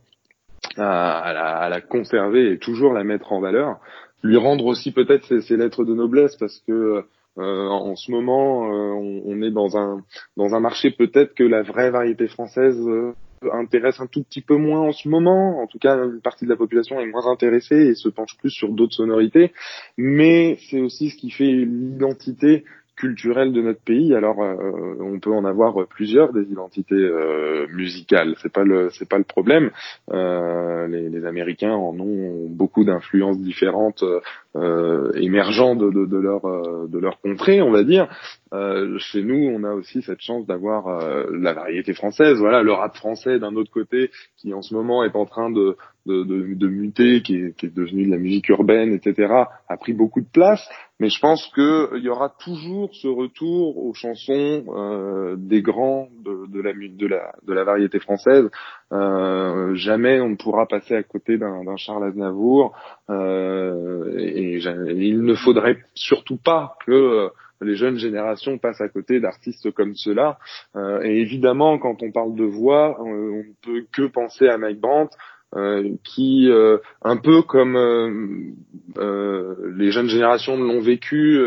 à, 0.78 1.32
la, 1.34 1.58
à, 1.58 1.70
la, 1.70 1.82
conserver 1.82 2.52
et 2.54 2.58
toujours 2.58 2.94
la 2.94 3.04
mettre 3.04 3.32
en 3.32 3.40
valeur. 3.40 3.80
Lui 4.24 4.38
rendre 4.38 4.66
aussi 4.66 4.92
peut-être 4.92 5.40
ses, 5.42 5.58
lettres 5.58 5.84
de 5.84 5.94
noblesse 5.94 6.36
parce 6.38 6.60
que 6.68 7.04
euh, 7.40 7.68
en 7.68 7.96
ce 7.96 8.12
moment 8.12 8.66
euh, 8.66 8.92
on, 8.94 9.22
on, 9.26 9.42
est 9.42 9.52
dans 9.52 9.76
un 9.76 10.04
dans 10.38 10.54
un 10.54 10.60
marché 10.60 10.92
peut-être 10.92 11.34
que 11.34 11.44
la 11.44 11.64
vraie 11.64 11.90
variété 11.90 12.28
française 12.28 12.80
euh, 12.88 13.14
intéresse 13.52 14.00
un 14.00 14.08
tout 14.08 14.24
petit 14.24 14.42
peu 14.42 14.56
moins 14.56 14.82
en 14.82 14.92
ce 14.92 15.08
moment. 15.10 15.62
En 15.62 15.68
tout 15.68 15.80
cas, 15.80 15.98
une 15.98 16.22
partie 16.22 16.46
de 16.46 16.50
la 16.50 16.56
population 16.56 17.00
est 17.00 17.06
moins 17.06 17.28
intéressée 17.28 17.88
et 17.88 17.96
se 17.96 18.10
penche 18.10 18.38
plus 18.38 18.52
sur 18.52 18.70
d'autres 18.70 18.96
sonorités. 18.96 19.52
Mais 19.98 20.58
c'est 20.70 20.80
aussi 20.80 21.10
ce 21.10 21.18
qui 21.18 21.30
fait 21.30 21.52
l'identité 21.52 22.64
culturelle 22.96 23.54
de 23.54 23.62
notre 23.62 23.82
pays. 23.82 24.14
Alors, 24.14 24.42
euh, 24.42 24.96
on 25.00 25.20
peut 25.20 25.32
en 25.32 25.46
avoir 25.46 25.88
plusieurs 25.88 26.32
des 26.32 26.44
identités 26.44 26.96
euh, 26.96 27.68
musicales. 27.74 28.36
C'est 28.42 28.52
pas 28.52 28.64
le 28.64 28.90
c'est 28.92 29.08
pas 29.10 29.18
le 29.18 29.24
problème. 29.24 29.72
Euh, 30.12 30.88
les, 30.88 31.10
les, 31.10 31.26
Américains 31.26 31.74
en 31.74 31.98
ont 32.00 32.48
beaucoup 32.50 32.84
d'influences 32.84 33.40
différentes 33.40 34.04
émergeant 35.16 35.76
de, 35.76 35.90
de, 35.90 36.18
leur 36.18 36.42
de 36.88 37.00
leur 37.00 37.20
contrée, 37.22 37.62
on 37.62 37.72
va 37.72 37.84
dire. 37.84 38.08
chez 39.00 39.24
nous, 39.24 39.50
on 39.56 39.64
a 39.64 39.74
aussi 39.74 40.04
cette 40.04 40.22
chance 40.22 40.46
d'avoir 40.46 41.00
la 41.32 41.54
variété 41.54 41.94
française. 41.94 42.38
Voilà, 42.38 42.62
le 42.62 42.74
rap 42.74 42.96
français 42.96 43.40
d'un 43.40 43.56
autre 43.56 43.72
côté, 43.72 44.12
qui 44.38 44.54
en 44.54 44.62
ce 44.62 44.76
moment 44.76 45.04
est 45.04 45.16
en 45.16 45.26
train 45.26 45.50
de 45.50 45.76
de, 46.06 46.24
de, 46.24 46.54
de 46.54 46.68
muter, 46.68 47.22
qui 47.22 47.36
est, 47.36 47.56
qui 47.56 47.68
est 47.68 47.76
devenu 47.76 48.06
de 48.06 48.12
la 48.12 48.18
musique 48.18 48.50
urbaine, 48.50 48.94
etc., 48.94 49.34
a 49.68 49.78
pris 49.78 49.94
beaucoup 49.94 50.22
de 50.22 50.30
place. 50.32 50.68
Mais 51.04 51.10
je 51.10 51.20
pense 51.20 51.46
qu'il 51.54 52.02
y 52.02 52.08
aura 52.08 52.30
toujours 52.30 52.96
ce 52.96 53.10
retour 53.10 53.78
aux 53.78 53.94
chansons 53.94 54.64
euh, 54.70 55.36
des 55.38 55.62
grands 55.62 56.08
de, 56.24 57.52
la, 57.52 57.64
variété 57.66 58.00
française. 58.00 58.50
Euh, 58.94 59.76
jamais 59.76 60.22
on 60.22 60.30
ne 60.30 60.38
pourra 60.38 60.66
passer 60.66 60.96
à 60.96 61.04
côté 61.04 61.38
d'un 61.38 61.76
Charles 61.76 62.06
Aznavour. 62.06 62.72
Euh, 63.10 64.18
et, 64.18 64.60
il 64.96 65.24
ne 65.24 65.36
faudrait 65.36 65.80
surtout 65.94 66.38
pas 66.38 66.78
que 66.86 67.30
les 67.64 67.76
jeunes 67.76 67.98
générations 67.98 68.58
passent 68.58 68.82
à 68.82 68.90
côté 68.90 69.20
d'artistes 69.20 69.72
comme 69.72 69.96
ceux-là. 69.96 70.38
Euh, 70.76 71.02
et 71.04 71.20
évidemment, 71.20 71.78
quand 71.80 72.04
on 72.04 72.12
parle 72.12 72.36
de 72.36 72.44
voix, 72.44 72.98
on 73.02 73.14
ne 73.14 73.44
peut 73.62 73.86
que 73.92 74.04
penser 74.04 74.48
à 74.48 74.58
Mike 74.58 74.80
Brandt, 74.80 75.16
euh, 75.16 75.18
qui, 76.04 76.50
euh, 76.50 76.78
un 77.04 77.18
peu 77.18 77.42
comme 77.44 77.76
euh, 78.98 79.56
les 79.76 79.92
jeunes 79.92 80.08
générations 80.08 80.58
l'ont 80.58 80.82
vécu 80.82 81.40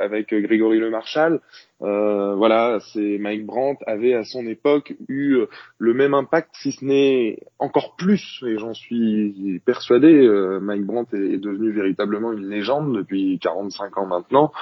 avec 0.00 0.34
Grégory 0.34 0.78
Le 0.78 0.90
Marchal, 0.90 1.40
voilà, 1.80 2.78
c'est 2.92 3.18
Mike 3.18 3.46
Brandt 3.46 3.82
avait 3.86 4.14
à 4.14 4.24
son 4.24 4.46
époque 4.46 4.94
eu 5.08 5.38
le 5.78 5.94
même 5.94 6.14
impact, 6.14 6.50
si 6.54 6.72
ce 6.72 6.84
n'est 6.84 7.38
encore 7.58 7.96
plus, 7.96 8.42
et 8.46 8.58
j'en 8.58 8.74
suis 8.74 9.60
persuadé. 9.64 10.28
Mike 10.60 10.84
Brandt 10.84 11.16
est, 11.16 11.38
devenu 11.38 11.70
véritablement 11.70 12.32
une 12.32 12.48
légende 12.48 12.94
depuis 12.96 13.38
45 13.40 13.98
ans 13.98 14.06
maintenant, 14.06 14.52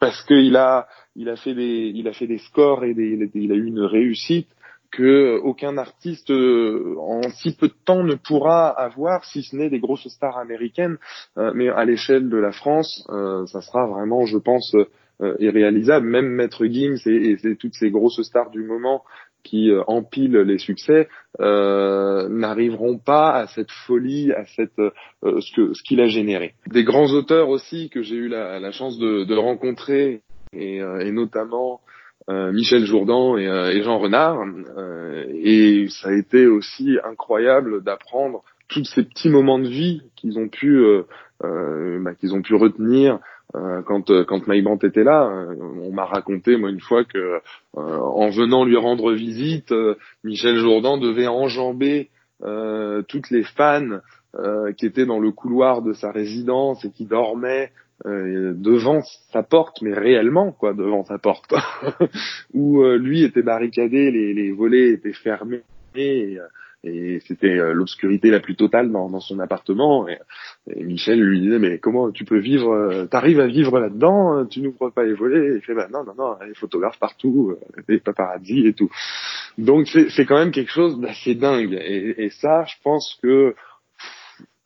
parce 0.00 0.22
qu'il 0.24 0.56
a 0.56 0.88
il 1.14 1.28
a 1.28 1.36
fait 1.36 1.54
des 1.54 1.92
il 1.94 2.08
a 2.08 2.12
fait 2.12 2.26
des 2.26 2.38
scores 2.38 2.84
et 2.84 2.94
des, 2.94 3.30
il 3.34 3.52
a 3.52 3.54
eu 3.54 3.66
une 3.66 3.80
réussite 3.80 4.48
que 4.96 5.38
aucun 5.42 5.76
artiste 5.76 6.30
euh, 6.30 6.96
en 6.98 7.20
si 7.28 7.54
peu 7.54 7.68
de 7.68 7.74
temps 7.84 8.02
ne 8.02 8.14
pourra 8.14 8.70
avoir, 8.70 9.26
si 9.26 9.42
ce 9.42 9.54
n'est 9.54 9.68
des 9.68 9.78
grosses 9.78 10.08
stars 10.08 10.38
américaines. 10.38 10.96
Euh, 11.36 11.52
mais 11.54 11.68
à 11.68 11.84
l'échelle 11.84 12.30
de 12.30 12.38
la 12.38 12.50
France, 12.50 13.06
euh, 13.10 13.44
ça 13.46 13.60
sera 13.60 13.86
vraiment, 13.86 14.24
je 14.24 14.38
pense, 14.38 14.74
irréalisable. 15.38 16.06
Même 16.06 16.28
Maître 16.28 16.66
Gims 16.66 16.98
et, 17.06 17.36
et, 17.42 17.56
toutes 17.56 17.74
ces 17.74 17.90
grosses 17.90 18.20
stars 18.22 18.50
du 18.50 18.62
moment 18.62 19.02
qui 19.44 19.70
empilent 19.86 20.40
les 20.40 20.58
succès 20.58 21.08
n'arriveront 21.38 22.98
pas 22.98 23.32
à 23.32 23.46
cette 23.46 23.70
folie, 23.70 24.32
à 24.32 24.44
cette 24.44 24.76
ce 25.22 25.56
que 25.56 25.72
ce 25.72 25.82
qu'il 25.84 26.02
a 26.02 26.06
généré. 26.06 26.52
Des 26.66 26.84
grands 26.84 27.10
auteurs 27.12 27.48
aussi 27.48 27.88
que 27.88 28.02
j'ai 28.02 28.16
eu 28.16 28.28
la, 28.28 28.60
la 28.60 28.72
chance 28.72 28.98
de, 28.98 29.24
de 29.24 29.34
rencontrer 29.36 30.20
et, 30.52 30.76
et 30.78 31.12
notamment 31.12 31.80
euh, 31.80 31.95
Michel 32.28 32.84
Jourdan 32.84 33.36
et, 33.36 33.46
euh, 33.46 33.82
Jean 33.82 33.98
Renard. 33.98 34.42
Euh, 34.76 35.24
et 35.28 35.86
ça 35.88 36.08
a 36.08 36.12
été 36.12 36.46
aussi 36.46 36.98
incroyable 37.04 37.82
d'apprendre 37.82 38.42
tous 38.68 38.84
ces 38.84 39.04
petits 39.04 39.28
moments 39.28 39.58
de 39.58 39.68
vie 39.68 40.02
qu'ils 40.16 40.38
ont 40.38 40.48
pu 40.48 40.84
bah, 41.40 42.14
qu'ils 42.18 42.34
ont 42.34 42.42
pu 42.42 42.56
retenir 42.56 43.20
quand 43.52 44.10
quand 44.24 44.84
était 44.84 45.04
là, 45.04 45.30
on 45.80 45.92
m'a 45.92 46.04
raconté 46.04 46.56
moi 46.56 46.70
une 46.70 46.80
fois 46.80 47.04
que 47.04 47.40
en 47.74 48.28
venant 48.30 48.64
lui 48.64 48.76
rendre 48.76 49.12
visite, 49.12 49.72
Michel 50.24 50.56
Jourdan 50.56 50.98
devait 50.98 51.28
enjamber 51.28 52.10
toutes 53.06 53.30
les 53.30 53.44
fans 53.44 54.00
qui 54.76 54.84
étaient 54.84 55.06
dans 55.06 55.20
le 55.20 55.30
couloir 55.30 55.82
de 55.82 55.92
sa 55.92 56.10
résidence 56.10 56.84
et 56.84 56.90
qui 56.90 57.04
dormaient 57.06 57.70
euh, 58.04 58.52
devant 58.54 59.00
sa 59.32 59.42
porte, 59.42 59.80
mais 59.80 59.94
réellement 59.94 60.52
quoi, 60.52 60.74
devant 60.74 61.04
sa 61.04 61.16
porte, 61.16 61.54
où 62.52 62.82
euh, 62.82 62.98
lui 62.98 63.22
était 63.22 63.42
barricadé, 63.42 64.10
les, 64.10 64.34
les 64.34 64.52
volets 64.52 64.90
étaient 64.90 65.14
fermés 65.14 65.62
et, 65.94 66.36
et 66.84 67.20
c'était 67.26 67.58
euh, 67.58 67.72
l'obscurité 67.72 68.30
la 68.30 68.40
plus 68.40 68.54
totale 68.54 68.92
dans, 68.92 69.08
dans 69.08 69.20
son 69.20 69.40
appartement. 69.40 70.06
Et, 70.08 70.18
Michel 70.84 71.22
lui 71.22 71.40
disait 71.40 71.58
mais 71.58 71.78
comment 71.78 72.10
tu 72.10 72.26
peux 72.26 72.38
vivre, 72.38 73.06
t'arrives 73.10 73.40
à 73.40 73.46
vivre 73.46 73.80
là-dedans, 73.80 74.44
tu 74.44 74.60
n'ouvres 74.60 74.90
pas 74.90 75.04
les 75.04 75.14
volets. 75.14 75.54
Et 75.54 75.56
il 75.56 75.62
fait 75.62 75.74
bah 75.74 75.88
non 75.90 76.04
non 76.04 76.14
non, 76.18 76.36
les 76.46 76.54
photographes 76.54 76.98
partout, 76.98 77.56
les 77.88 77.98
paparazzi 77.98 78.66
et 78.66 78.74
tout. 78.74 78.90
Donc 79.56 79.88
c'est 79.88 80.26
quand 80.26 80.38
même 80.38 80.50
quelque 80.50 80.72
chose 80.72 81.00
d'assez 81.00 81.34
dingue. 81.34 81.72
Et, 81.72 82.24
et 82.24 82.28
ça, 82.28 82.64
je 82.66 82.74
pense 82.84 83.18
que 83.22 83.54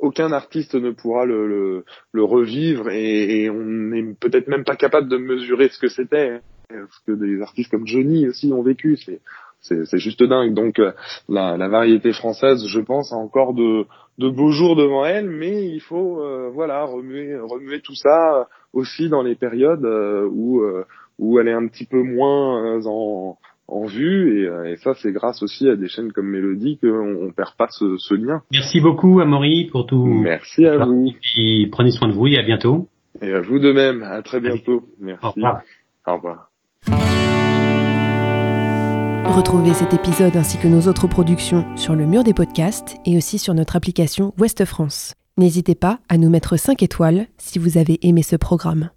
aucun 0.01 0.33
artiste 0.33 0.75
ne 0.75 0.91
pourra 0.91 1.25
le, 1.25 1.47
le, 1.47 1.85
le 2.13 2.25
revivre 2.25 2.89
et, 2.91 3.49
on 3.51 3.63
n'est 3.63 4.15
peut-être 4.15 4.49
même 4.49 4.65
pas 4.65 4.77
capable 4.77 5.09
de 5.09 5.17
mesurer 5.17 5.69
ce 5.69 5.79
que 5.79 5.89
c'était. 5.89 6.31
Hein. 6.31 6.41
Ce 6.71 7.05
que 7.07 7.13
des 7.13 7.43
artistes 7.43 7.71
comme 7.71 7.87
Johnny 7.87 8.29
aussi 8.29 8.53
ont 8.53 8.63
vécu, 8.63 8.97
c'est 9.61 9.99
juste 9.99 10.23
dingue. 10.23 10.55
Donc 10.55 10.79
euh, 10.79 10.93
la, 11.29 11.57
la, 11.57 11.69
variété 11.69 12.13
française, 12.13 12.65
je 12.67 12.81
pense, 12.81 13.13
a 13.13 13.17
encore 13.17 13.55
de, 13.55 13.87
de 14.19 14.29
beaux 14.29 14.53
jours 14.53 14.77
devant 14.77 15.05
elle, 15.05 15.29
mais 15.29 15.67
il 15.67 15.81
faut 15.81 16.23
euh, 16.23 16.49
voilà 16.53 16.85
remuer 16.85 17.37
remuer 17.39 17.81
tout 17.81 17.97
ça 17.97 18.49
aussi 18.73 19.09
dans 19.09 19.23
les 19.23 19.35
périodes 19.35 19.85
euh, 19.85 20.29
où 20.31 20.63
où 21.19 21.39
elle 21.39 21.49
est 21.49 21.53
un 21.53 21.67
petit 21.67 21.87
peu 21.87 22.03
moins 22.03 22.81
en 22.87 23.37
en 23.71 23.87
vue 23.87 24.43
et, 24.43 24.49
euh, 24.49 24.73
et 24.73 24.77
ça 24.77 24.95
c'est 24.95 25.13
grâce 25.13 25.43
aussi 25.43 25.69
à 25.69 25.77
des 25.77 25.89
chaînes 25.89 26.13
comme 26.13 26.29
Mélodie 26.29 26.79
qu'on 26.79 27.27
on 27.27 27.33
perd 27.33 27.55
pas 27.57 27.69
ce, 27.71 27.97
ce, 27.99 28.15
lien. 28.15 28.43
Merci 28.53 28.81
beaucoup 28.81 29.21
Amaury 29.21 29.69
pour 29.71 29.87
tout. 29.87 30.05
Merci 30.05 30.67
à 30.67 30.85
vous. 30.85 31.13
Et 31.37 31.69
prenez 31.71 31.91
soin 31.91 32.09
de 32.09 32.15
vous 32.15 32.27
et 32.27 32.39
à 32.39 32.43
bientôt. 32.43 32.89
Et 33.23 33.33
à 33.33 33.41
vous 33.41 33.59
de 33.59 33.73
même. 33.73 34.03
À 34.03 34.23
très 34.23 34.41
bientôt. 34.41 34.83
Merci. 35.01 35.25
Au 35.27 35.31
revoir. 35.31 35.63
Au 36.07 36.15
revoir. 36.17 36.51
Retrouvez 39.31 39.75
cet 39.75 39.95
épisode 39.95 40.37
ainsi 40.37 40.59
que 40.59 40.67
nos 40.67 40.89
autres 40.89 41.07
productions 41.07 41.65
sur 41.77 41.95
le 41.95 42.05
mur 42.05 42.25
des 42.25 42.35
podcasts 42.35 42.97
et 43.07 43.17
aussi 43.17 43.39
sur 43.39 43.55
notre 43.55 43.77
application 43.77 44.35
Ouest 44.39 44.65
France. 44.65 45.15
N'hésitez 45.39 45.75
pas 45.75 46.01
à 46.09 46.19
nous 46.19 46.29
mettre 46.29 46.57
5 46.57 46.83
étoiles 46.83 47.27
si 47.39 47.59
vous 47.59 47.79
avez 47.79 47.99
aimé 48.03 48.23
ce 48.23 48.37
programme. 48.37 48.91